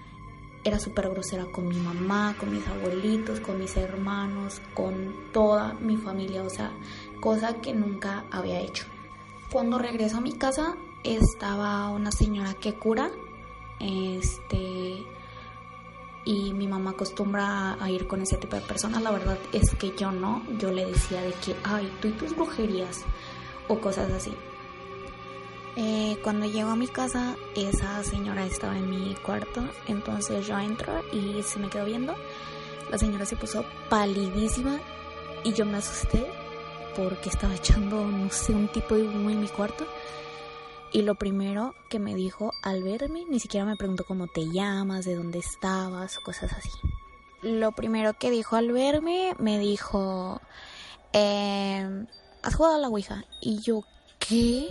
era 0.66 0.78
súper 0.78 1.10
grosera 1.10 1.46
con 1.46 1.70
mi 1.70 1.78
mamá, 1.78 2.36
con 2.38 2.52
mis 2.52 2.68
abuelitos, 2.68 3.40
con 3.40 3.60
mis 3.60 3.78
hermanos, 3.78 4.62
con 4.74 5.16
toda 5.32 5.76
mi 5.76 5.96
familia, 5.96 6.44
o 6.44 6.50
sea, 6.50 6.74
cosa 7.22 7.62
que 7.62 7.74
nunca 7.74 8.26
había 8.30 8.60
hecho. 8.60 8.84
Cuando 9.54 9.80
regreso 9.80 10.18
a 10.18 10.22
mi 10.22 10.34
casa 10.34 10.76
estaba 11.06 11.88
una 11.92 12.12
señora 12.12 12.56
que 12.56 12.74
cura, 12.74 13.10
este, 13.80 15.06
y 16.26 16.54
mi 16.54 16.68
mamá 16.68 16.92
acostumbra 16.92 17.78
a 17.82 17.90
ir 17.90 18.08
con 18.08 18.22
ese 18.22 18.38
tipo 18.38 18.56
de 18.56 18.64
personas, 18.64 19.02
la 19.02 19.12
verdad 19.12 19.38
es 19.54 19.74
que 19.76 19.96
yo 19.96 20.12
no, 20.12 20.44
yo 20.58 20.72
le 20.72 20.88
decía 20.88 21.22
de 21.22 21.32
que, 21.34 21.56
ay, 21.64 21.92
tú 22.02 22.08
y 22.08 22.12
tus 22.12 22.36
brujerías, 22.36 23.04
o 23.68 23.80
cosas 23.80 24.12
así. 24.12 24.34
Eh, 25.78 26.18
cuando 26.24 26.46
llego 26.46 26.70
a 26.70 26.76
mi 26.76 26.88
casa, 26.88 27.36
esa 27.54 28.04
señora 28.04 28.46
estaba 28.46 28.78
en 28.78 28.90
mi 28.90 29.14
cuarto, 29.16 29.62
entonces 29.88 30.48
yo 30.48 30.58
entro 30.58 31.04
y 31.12 31.44
se 31.44 31.60
me 31.60 31.70
quedó 31.70 31.86
viendo. 31.86 32.16
La 32.90 32.98
señora 32.98 33.26
se 33.26 33.36
puso 33.36 33.66
palidísima 33.90 34.80
y 35.44 35.54
yo 35.54 35.66
me 35.66 35.78
asusté 35.78 36.32
porque 36.96 37.30
estaba 37.30 37.56
echando, 37.56 38.06
no 38.06 38.30
sé, 38.30 38.54
un 38.54 38.70
tipo 38.70 38.96
de 38.96 39.04
humo 39.04 39.30
en 39.30 39.42
mi 39.42 39.48
cuarto. 39.48 39.86
Y 40.96 41.02
lo 41.02 41.16
primero 41.16 41.76
que 41.90 42.00
me 42.00 42.16
dijo 42.16 42.54
al 42.62 42.82
verme, 42.82 43.26
ni 43.30 43.42
siquiera 43.42 43.66
me 43.66 43.76
preguntó 43.76 44.06
cómo 44.06 44.28
te 44.28 44.50
llamas, 44.50 45.04
de 45.04 45.16
dónde 45.16 45.40
estabas 45.40 46.20
cosas 46.20 46.54
así. 46.54 46.70
Lo 47.42 47.74
primero 47.74 48.14
que 48.14 48.32
dijo 48.32 48.56
al 48.56 48.72
verme, 48.72 49.36
me 49.38 49.60
dijo, 49.60 50.40
eh, 51.12 52.06
¿has 52.44 52.56
jugado 52.56 52.76
a 52.76 52.80
la 52.80 52.88
Ouija? 52.88 53.26
Y 53.42 53.60
yo, 53.60 53.84
¿qué? 54.20 54.70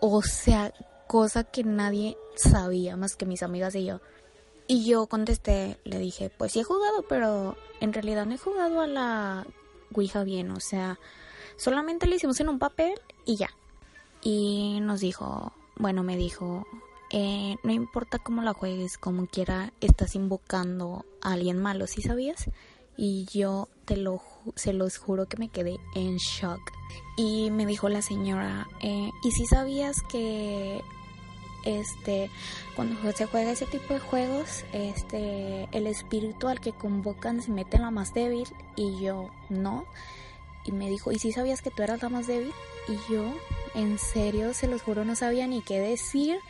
O 0.00 0.22
sea, 0.22 0.72
cosa 1.08 1.44
que 1.44 1.62
nadie 1.62 2.16
sabía 2.36 2.96
más 2.96 3.14
que 3.14 3.26
mis 3.26 3.42
amigas 3.42 3.74
y 3.74 3.84
yo. 3.84 4.00
Y 4.66 4.86
yo 4.86 5.08
contesté, 5.08 5.78
le 5.84 5.98
dije, 5.98 6.30
pues 6.30 6.52
sí 6.52 6.60
he 6.60 6.64
jugado, 6.64 7.04
pero 7.06 7.54
en 7.80 7.92
realidad 7.92 8.24
no 8.24 8.34
he 8.34 8.38
jugado 8.38 8.80
a 8.80 8.86
la 8.86 9.46
Ouija 9.92 10.24
bien, 10.24 10.52
o 10.52 10.60
sea, 10.60 10.98
solamente 11.58 12.06
lo 12.06 12.14
hicimos 12.14 12.40
en 12.40 12.48
un 12.48 12.58
papel 12.58 12.94
y 13.26 13.36
ya. 13.36 13.50
Y 14.22 14.78
nos 14.80 15.00
dijo, 15.00 15.52
bueno, 15.76 16.02
me 16.02 16.16
dijo, 16.16 16.66
eh, 17.10 17.56
no 17.62 17.72
importa 17.72 18.18
cómo 18.18 18.42
la 18.42 18.52
juegues, 18.52 18.98
como 18.98 19.26
quiera, 19.26 19.72
estás 19.80 20.14
invocando 20.14 21.04
a 21.22 21.32
alguien 21.32 21.58
malo, 21.58 21.86
¿sí 21.86 22.02
sabías? 22.02 22.50
Y 22.96 23.26
yo 23.32 23.68
te 23.84 23.96
lo, 23.96 24.22
se 24.54 24.72
los 24.72 24.96
juro 24.96 25.26
que 25.26 25.36
me 25.36 25.48
quedé 25.48 25.78
en 25.94 26.16
shock. 26.16 26.60
Y 27.16 27.50
me 27.50 27.66
dijo 27.66 27.88
la 27.88 28.02
señora, 28.02 28.66
eh, 28.80 29.10
¿y 29.22 29.30
si 29.32 29.46
sabías 29.46 30.02
que 30.02 30.82
este 31.64 32.30
cuando 32.76 33.12
se 33.12 33.26
juega 33.26 33.50
ese 33.50 33.66
tipo 33.66 33.92
de 33.94 34.00
juegos, 34.00 34.64
este 34.72 35.68
el 35.72 35.86
espíritu 35.88 36.46
al 36.48 36.60
que 36.60 36.72
convocan 36.72 37.42
se 37.42 37.50
mete 37.50 37.76
en 37.76 37.82
la 37.82 37.90
más 37.90 38.14
débil 38.14 38.48
y 38.76 39.00
yo 39.00 39.30
no? 39.50 39.84
Y 40.66 40.72
me 40.72 40.90
dijo, 40.90 41.12
¿y 41.12 41.18
si 41.18 41.32
sabías 41.32 41.62
que 41.62 41.70
tú 41.70 41.82
eras 41.82 42.02
la 42.02 42.08
más 42.08 42.26
débil? 42.26 42.52
Y 42.88 43.12
yo, 43.12 43.24
en 43.74 43.98
serio, 43.98 44.52
se 44.52 44.66
los 44.66 44.82
juro, 44.82 45.04
no 45.04 45.14
sabía 45.16 45.46
ni 45.46 45.62
qué 45.62 45.78
decir 45.78 46.40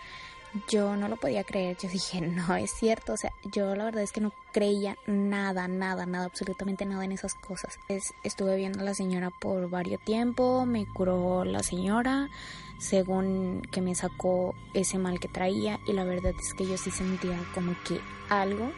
yo 0.68 0.96
no 0.96 1.08
lo 1.08 1.16
podía 1.16 1.44
creer, 1.44 1.76
yo 1.76 1.88
dije, 1.88 2.20
no 2.20 2.56
es 2.56 2.70
cierto, 2.70 3.12
o 3.12 3.16
sea, 3.16 3.32
yo 3.44 3.74
la 3.74 3.84
verdad 3.84 4.02
es 4.02 4.12
que 4.12 4.20
no 4.20 4.32
creía 4.52 4.96
nada, 5.06 5.68
nada, 5.68 6.06
nada, 6.06 6.26
absolutamente 6.26 6.86
nada 6.86 7.04
en 7.04 7.12
esas 7.12 7.34
cosas. 7.34 7.78
estuve 8.22 8.56
viendo 8.56 8.80
a 8.80 8.84
la 8.84 8.94
señora 8.94 9.30
por 9.30 9.68
varios 9.68 10.00
tiempo, 10.02 10.64
me 10.66 10.86
curó 10.86 11.44
la 11.44 11.62
señora, 11.62 12.30
según 12.78 13.62
que 13.70 13.80
me 13.80 13.94
sacó 13.94 14.54
ese 14.74 14.98
mal 14.98 15.20
que 15.20 15.28
traía 15.28 15.80
y 15.86 15.92
la 15.92 16.04
verdad 16.04 16.34
es 16.38 16.54
que 16.54 16.66
yo 16.66 16.76
sí 16.76 16.90
sentía 16.90 17.38
como 17.54 17.74
que 17.84 18.00
algo 18.28 18.70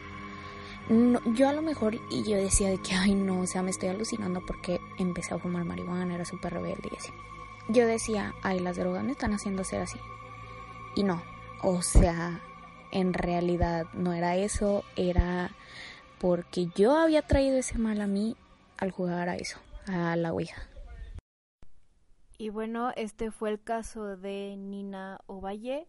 yo 1.35 1.49
a 1.49 1.53
lo 1.53 1.63
mejor 1.63 1.97
y 2.11 2.23
yo 2.23 2.37
decía 2.37 2.71
de 2.71 2.79
que 2.79 2.95
ay 2.95 3.15
no, 3.15 3.41
o 3.41 3.47
sea, 3.47 3.63
me 3.63 3.71
estoy 3.71 3.91
alucinando 3.91 4.41
porque 4.47 4.81
empecé 4.99 5.35
a 5.35 5.39
fumar 5.39 5.65
marihuana, 5.65 6.15
era 6.15 6.25
súper 6.25 6.55
rebelde 6.55 6.89
y 6.93 6.97
así. 6.97 7.13
Yo 7.69 7.87
decía, 7.87 8.35
ay, 8.43 8.61
las 8.61 8.77
drogas 8.77 9.05
me 9.05 9.13
están 9.13 9.35
haciendo 9.35 9.63
ser 9.65 9.83
así. 9.83 9.99
Y 10.95 11.03
no, 11.03 11.23
o 11.63 11.83
sea, 11.83 12.41
en 12.91 13.13
realidad 13.13 13.87
no 13.93 14.15
era 14.15 14.37
eso, 14.37 14.85
era 14.97 15.51
porque 16.19 16.69
yo 16.75 16.97
había 16.97 17.23
traído 17.23 17.59
ese 17.59 17.79
mal 17.79 18.01
a 18.01 18.07
mí 18.07 18.37
al 18.79 18.91
jugar 18.91 19.29
a 19.29 19.37
eso, 19.37 19.59
a 19.87 20.17
la 20.17 20.33
Ouija. 20.33 20.63
Y 22.39 22.49
bueno, 22.51 22.93
este 22.97 23.31
fue 23.31 23.51
el 23.51 23.61
caso 23.63 24.17
de 24.17 24.57
Nina 24.57 25.21
Ovalle. 25.27 25.89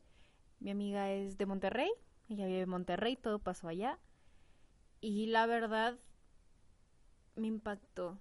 Mi 0.60 0.72
amiga 0.72 1.12
es 1.12 1.38
de 1.38 1.46
Monterrey, 1.46 1.90
ella 2.28 2.48
vive 2.48 2.62
en 2.62 2.70
Monterrey, 2.70 3.16
todo 3.16 3.40
pasó 3.40 3.70
allá. 3.70 3.98
Y 5.02 5.28
la 5.28 5.46
verdad 5.46 5.98
me 7.36 7.48
impactó, 7.48 8.20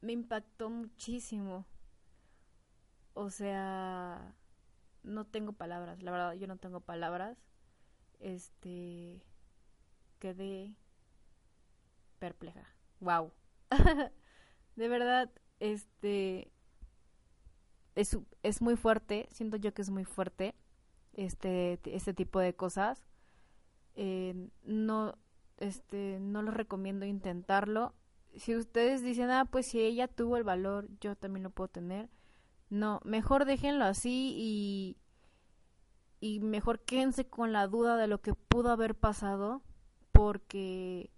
me 0.00 0.12
impactó 0.12 0.70
muchísimo. 0.70 1.66
O 3.14 3.30
sea, 3.30 4.34
no 5.02 5.26
tengo 5.26 5.52
palabras, 5.52 6.02
la 6.02 6.10
verdad, 6.10 6.32
yo 6.34 6.46
no 6.46 6.56
tengo 6.56 6.80
palabras. 6.80 7.38
Este 8.20 9.22
quedé 10.18 10.74
perpleja. 12.18 12.66
Wow. 13.00 13.32
de 14.76 14.88
verdad, 14.88 15.30
este 15.60 16.50
es, 17.94 18.18
es 18.42 18.62
muy 18.62 18.76
fuerte, 18.76 19.28
siento 19.30 19.56
yo 19.56 19.74
que 19.74 19.82
es 19.82 19.90
muy 19.90 20.04
fuerte 20.04 20.54
este 21.12 21.78
este 21.84 22.14
tipo 22.14 22.40
de 22.40 22.54
cosas. 22.54 23.06
Eh, 23.94 24.48
no 24.64 25.16
este 25.58 26.18
no 26.20 26.42
lo 26.42 26.50
recomiendo 26.50 27.06
intentarlo. 27.06 27.94
Si 28.36 28.56
ustedes 28.56 29.02
dicen, 29.02 29.30
"Ah, 29.30 29.44
pues 29.44 29.66
si 29.66 29.80
ella 29.80 30.08
tuvo 30.08 30.36
el 30.36 30.44
valor, 30.44 30.88
yo 31.00 31.16
también 31.16 31.44
lo 31.44 31.50
puedo 31.50 31.68
tener." 31.68 32.10
No, 32.70 33.00
mejor 33.04 33.44
déjenlo 33.44 33.84
así 33.84 34.34
y, 34.36 34.96
y 36.20 36.40
mejor 36.40 36.80
quédense 36.80 37.26
con 37.26 37.52
la 37.52 37.66
duda 37.68 37.96
de 37.96 38.08
lo 38.08 38.20
que 38.20 38.34
pudo 38.34 38.70
haber 38.70 38.94
pasado 38.94 39.62
porque 40.12 41.10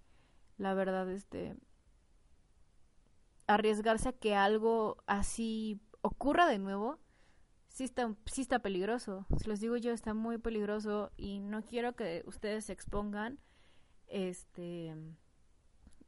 la 0.58 0.74
verdad 0.74 1.10
este 1.10 1.56
arriesgarse 3.46 4.08
a 4.08 4.12
que 4.12 4.34
algo 4.34 4.96
así 5.06 5.80
ocurra 6.02 6.46
de 6.46 6.58
nuevo 6.58 6.98
sí 7.68 7.84
está, 7.84 8.14
sí 8.24 8.40
está 8.40 8.58
peligroso. 8.60 9.26
Si 9.38 9.48
les 9.48 9.60
digo 9.60 9.76
yo, 9.76 9.92
está 9.92 10.14
muy 10.14 10.38
peligroso 10.38 11.12
y 11.16 11.40
no 11.40 11.62
quiero 11.62 11.94
que 11.94 12.22
ustedes 12.26 12.64
se 12.64 12.72
expongan 12.72 13.38
este 14.08 14.94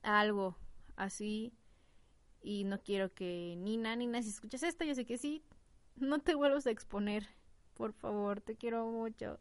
algo 0.02 0.56
así 0.96 1.52
y 2.42 2.64
no 2.64 2.80
quiero 2.82 3.12
que 3.12 3.56
Nina, 3.58 3.96
Nina, 3.96 4.22
si 4.22 4.30
escuchas 4.30 4.62
esto, 4.62 4.84
yo 4.84 4.94
sé 4.94 5.04
que 5.04 5.18
sí, 5.18 5.42
no 5.96 6.20
te 6.20 6.34
vuelvas 6.34 6.66
a 6.66 6.70
exponer. 6.70 7.28
Por 7.74 7.92
favor, 7.92 8.40
te 8.40 8.56
quiero 8.56 8.86
mucho. 8.86 9.38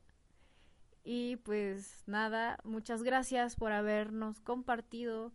Y 1.04 1.38
pues 1.38 2.04
nada, 2.06 2.60
muchas 2.64 3.04
gracias 3.04 3.56
por 3.56 3.72
habernos 3.72 4.42
compartido 4.42 5.32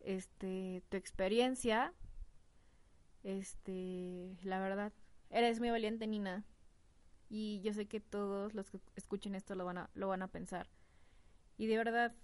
este 0.00 0.82
tu 0.88 0.96
experiencia. 0.96 1.92
Este, 3.22 4.38
la 4.42 4.60
verdad, 4.60 4.92
eres 5.30 5.58
muy 5.58 5.70
valiente, 5.70 6.06
Nina. 6.06 6.44
Y 7.28 7.60
yo 7.62 7.72
sé 7.72 7.86
que 7.86 8.00
todos 8.00 8.54
los 8.54 8.70
que 8.70 8.80
escuchen 8.96 9.34
esto 9.34 9.54
lo 9.54 9.64
van 9.64 9.78
a 9.78 9.90
lo 9.94 10.08
van 10.08 10.22
a 10.22 10.28
pensar. 10.28 10.68
Y 11.58 11.66
de 11.66 11.76
verdad, 11.76 12.14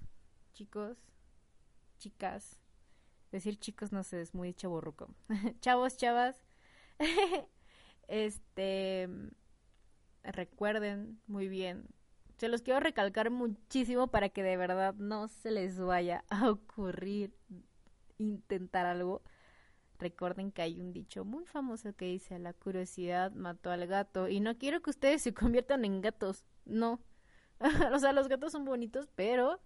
chicos, 0.56 0.96
chicas, 1.98 2.58
decir 3.30 3.58
chicos 3.58 3.92
no 3.92 4.02
sé, 4.02 4.22
es 4.22 4.34
muy 4.34 4.54
chaborruco. 4.54 5.14
Chavos, 5.60 5.96
chavas. 5.96 6.42
este 8.08 9.08
recuerden 10.24 11.20
muy 11.26 11.48
bien 11.48 11.86
se 12.38 12.48
los 12.48 12.62
quiero 12.62 12.80
recalcar 12.80 13.30
muchísimo 13.30 14.08
para 14.08 14.28
que 14.28 14.42
de 14.42 14.56
verdad 14.56 14.94
no 14.94 15.28
se 15.28 15.50
les 15.50 15.78
vaya 15.78 16.24
a 16.28 16.50
ocurrir 16.50 17.34
intentar 18.18 18.86
algo. 18.86 19.22
Recuerden 19.98 20.52
que 20.52 20.62
hay 20.62 20.80
un 20.80 20.92
dicho 20.92 21.24
muy 21.24 21.46
famoso 21.46 21.94
que 21.94 22.04
dice 22.06 22.38
la 22.38 22.52
curiosidad 22.52 23.32
mató 23.32 23.70
al 23.70 23.86
gato 23.86 24.28
y 24.28 24.40
no 24.40 24.58
quiero 24.58 24.82
que 24.82 24.90
ustedes 24.90 25.22
se 25.22 25.32
conviertan 25.32 25.84
en 25.84 26.02
gatos, 26.02 26.44
no. 26.66 27.00
o 27.92 27.98
sea, 27.98 28.12
los 28.12 28.28
gatos 28.28 28.52
son 28.52 28.66
bonitos, 28.66 29.08
pero 29.14 29.60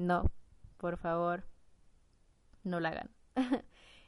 no, 0.00 0.30
por 0.76 0.96
favor, 0.96 1.44
no 2.64 2.80
lo 2.80 2.88
hagan. 2.88 3.10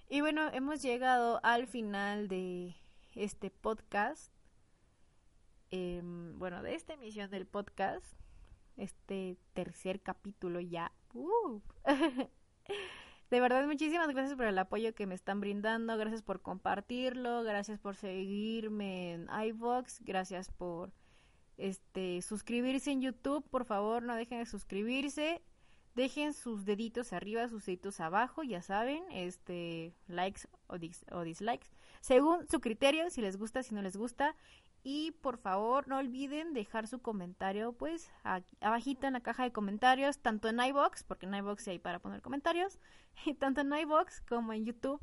y 0.08 0.20
bueno, 0.20 0.48
hemos 0.52 0.82
llegado 0.82 1.40
al 1.42 1.66
final 1.66 2.28
de 2.28 2.76
este 3.14 3.50
podcast 3.50 4.32
Em, 5.72 6.38
bueno, 6.38 6.62
de 6.62 6.74
esta 6.74 6.92
emisión 6.92 7.30
del 7.30 7.46
podcast, 7.46 8.04
este 8.76 9.38
tercer 9.54 10.02
capítulo 10.02 10.60
ya. 10.60 10.92
Uh. 11.14 11.60
de 13.30 13.40
verdad, 13.40 13.66
muchísimas 13.66 14.08
gracias 14.08 14.36
por 14.36 14.44
el 14.44 14.58
apoyo 14.58 14.94
que 14.94 15.06
me 15.06 15.14
están 15.14 15.40
brindando, 15.40 15.96
gracias 15.96 16.22
por 16.22 16.42
compartirlo, 16.42 17.42
gracias 17.42 17.78
por 17.78 17.96
seguirme 17.96 19.14
en 19.14 19.28
iVox, 19.46 20.02
gracias 20.04 20.50
por 20.50 20.92
este 21.56 22.20
suscribirse 22.20 22.90
en 22.90 23.00
YouTube, 23.00 23.48
por 23.48 23.64
favor, 23.64 24.02
no 24.02 24.14
dejen 24.14 24.40
de 24.40 24.46
suscribirse. 24.46 25.40
Dejen 25.94 26.32
sus 26.32 26.64
deditos 26.64 27.12
arriba, 27.12 27.48
sus 27.48 27.66
deditos 27.66 28.00
abajo, 28.00 28.42
ya 28.42 28.62
saben, 28.62 29.04
este 29.10 29.94
likes 30.06 30.48
o, 30.66 30.76
o 31.16 31.22
dislikes, 31.22 31.68
según 32.00 32.48
su 32.48 32.60
criterio, 32.60 33.10
si 33.10 33.20
les 33.20 33.36
gusta, 33.36 33.62
si 33.62 33.74
no 33.74 33.82
les 33.82 33.96
gusta. 33.96 34.34
Y 34.84 35.12
por 35.20 35.38
favor, 35.38 35.86
no 35.86 35.98
olviden 35.98 36.54
dejar 36.54 36.88
su 36.88 37.00
comentario, 37.00 37.72
pues, 37.72 38.10
abajito 38.60 39.06
en 39.06 39.12
la 39.12 39.20
caja 39.20 39.44
de 39.44 39.52
comentarios, 39.52 40.18
tanto 40.18 40.48
en 40.48 40.60
iBox, 40.60 41.04
porque 41.04 41.26
en 41.26 41.34
iBox 41.34 41.68
hay 41.68 41.78
para 41.78 42.00
poner 42.00 42.20
comentarios, 42.20 42.80
y 43.26 43.34
tanto 43.34 43.60
en 43.60 43.72
iBox 43.72 44.22
como 44.22 44.52
en 44.52 44.64
YouTube, 44.64 45.00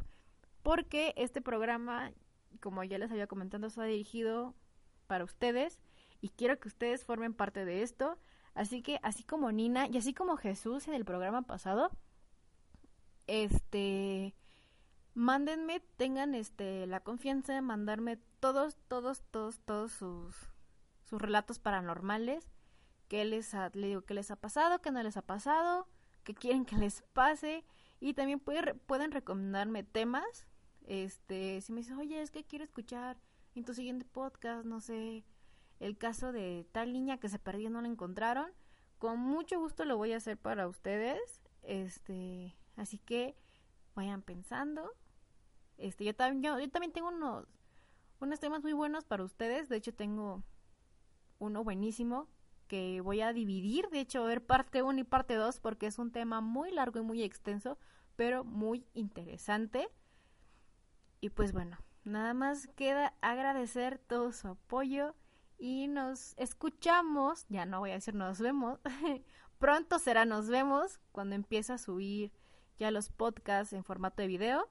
porque 0.64 1.14
este 1.16 1.42
programa, 1.42 2.12
como 2.60 2.84
ya 2.84 2.98
les 2.98 3.12
había 3.12 3.28
comentado, 3.28 3.68
está 3.68 3.84
dirigido 3.84 4.54
para 5.08 5.24
ustedes 5.24 5.80
y 6.22 6.30
quiero 6.30 6.60
que 6.60 6.68
ustedes 6.68 7.06
formen 7.06 7.34
parte 7.34 7.66
de 7.66 7.82
esto. 7.82 8.18
Así 8.60 8.82
que, 8.82 9.00
así 9.04 9.24
como 9.24 9.54
Nina 9.54 9.88
y 9.88 9.98
así 9.98 10.14
como 10.14 10.36
Jesús 10.36 10.90
en 10.90 10.94
el 10.94 11.06
programa 11.06 11.44
pasado, 11.44 11.92
este, 13.26 14.36
mándenme, 15.14 15.80
tengan 15.96 16.36
este 16.36 16.86
la 16.86 17.00
confianza 17.00 17.54
de 17.54 17.62
mandarme 17.62 18.20
todos, 18.42 18.76
todos, 18.90 19.24
todos, 19.32 19.60
todos 19.60 19.94
sus, 19.94 20.36
sus 21.06 21.22
relatos 21.22 21.58
paranormales, 21.58 22.50
qué 23.08 23.24
les 23.24 23.54
ha, 23.54 23.70
le 23.74 23.88
digo, 23.88 24.02
qué 24.02 24.14
les 24.14 24.30
ha 24.30 24.36
pasado, 24.36 24.82
qué 24.82 24.92
no 24.92 25.02
les 25.04 25.16
ha 25.16 25.22
pasado, 25.22 25.88
qué 26.26 26.36
quieren 26.36 26.66
que 26.66 26.76
les 26.76 27.02
pase, 27.14 27.64
y 28.02 28.14
también 28.14 28.42
pueden 28.42 29.12
recomendarme 29.14 29.84
temas, 29.84 30.46
este, 30.86 31.62
si 31.62 31.72
me 31.72 31.80
dicen, 31.80 31.98
oye, 31.98 32.22
es 32.22 32.30
que 32.30 32.44
quiero 32.44 32.66
escuchar 32.66 33.22
en 33.56 33.64
tu 33.64 33.74
siguiente 33.74 34.04
podcast, 34.04 34.66
no 34.66 34.82
sé, 34.82 35.24
el 35.80 35.98
caso 35.98 36.32
de 36.32 36.68
tal 36.72 36.94
niña 36.94 37.20
que 37.20 37.30
se 37.30 37.40
perdió 37.40 37.70
y 37.70 37.72
no 37.72 37.82
la 37.82 37.88
encontraron, 37.88 38.52
con 38.98 39.20
mucho 39.20 39.60
gusto 39.60 39.86
lo 39.86 39.98
voy 39.98 40.14
a 40.14 40.18
hacer 40.18 40.38
para 40.38 40.68
ustedes, 40.68 41.42
este, 41.64 42.56
así 42.76 42.98
que 43.00 43.36
vayan 43.96 44.22
pensando, 44.22 44.94
este, 45.80 46.04
yo 46.04 46.14
también, 46.14 46.60
yo, 46.60 46.70
también 46.70 46.92
tengo 46.92 47.08
unos, 47.08 47.46
unos 48.20 48.40
temas 48.40 48.62
muy 48.62 48.74
buenos 48.74 49.06
para 49.06 49.24
ustedes. 49.24 49.70
De 49.70 49.78
hecho, 49.78 49.94
tengo 49.94 50.44
uno 51.40 51.64
buenísimo 51.64 52.28
que 52.68 53.02
voy 53.02 53.22
a 53.22 53.34
dividir. 53.34 53.90
De 53.90 54.02
hecho, 54.02 54.24
ver 54.26 54.46
parte 54.46 54.84
1 54.84 55.00
y 55.00 55.04
parte 55.04 55.36
2 55.36 55.60
porque 55.60 55.88
es 55.88 55.98
un 55.98 56.12
tema 56.12 56.42
muy 56.42 56.72
largo 56.72 57.00
y 57.00 57.04
muy 57.04 57.24
extenso, 57.24 57.78
pero 58.16 58.44
muy 58.44 58.86
interesante. 58.94 59.90
Y 61.22 61.30
pues 61.30 61.54
bueno, 61.54 61.78
nada 62.04 62.34
más 62.34 62.68
queda 62.76 63.14
agradecer 63.22 64.00
todo 64.00 64.32
su 64.34 64.50
apoyo 64.50 65.16
y 65.60 65.88
nos 65.88 66.34
escuchamos, 66.38 67.46
ya 67.50 67.66
no 67.66 67.80
voy 67.80 67.92
a 67.92 67.96
decir 67.96 68.16
nos 68.16 68.40
vemos, 68.40 68.80
pronto 69.60 70.00
será 70.00 70.26
nos 70.26 70.48
vemos 70.48 71.00
cuando 71.12 71.36
empiece 71.36 71.74
a 71.74 71.78
subir 71.78 72.32
ya 72.80 72.92
los 72.92 73.10
podcasts 73.10 73.74
en 73.74 73.84
formato 73.84 74.22
de 74.22 74.28
video 74.28 74.70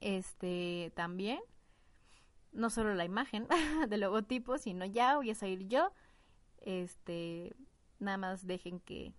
este 0.00 0.92
también 0.94 1.40
no 2.52 2.70
solo 2.70 2.94
la 2.94 3.04
imagen 3.04 3.46
del 3.88 4.00
logotipo 4.00 4.58
sino 4.58 4.84
ya 4.84 5.16
voy 5.16 5.30
a 5.30 5.34
salir 5.34 5.68
yo 5.68 5.92
este 6.58 7.54
nada 7.98 8.16
más 8.16 8.46
dejen 8.46 8.80
que 8.80 9.12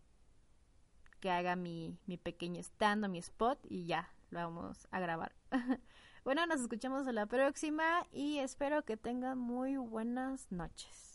que 1.19 1.29
haga 1.29 1.55
mi, 1.55 1.99
mi 2.07 2.17
pequeño 2.17 2.59
stand 2.61 3.05
o 3.05 3.09
mi 3.09 3.19
spot 3.19 3.59
y 3.69 3.85
ya 3.85 4.11
lo 4.31 4.39
vamos 4.39 4.87
a 4.89 4.99
grabar 4.99 5.35
bueno 6.23 6.45
nos 6.45 6.61
escuchamos 6.61 7.07
a 7.07 7.11
la 7.11 7.25
próxima 7.25 8.05
y 8.11 8.39
espero 8.39 8.83
que 8.83 8.97
tengan 8.97 9.37
muy 9.37 9.77
buenas 9.77 10.51
noches 10.51 11.11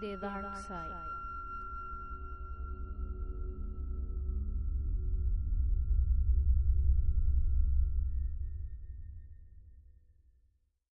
The 0.00 0.18
Dark 0.18 0.56
Side. 0.68 1.15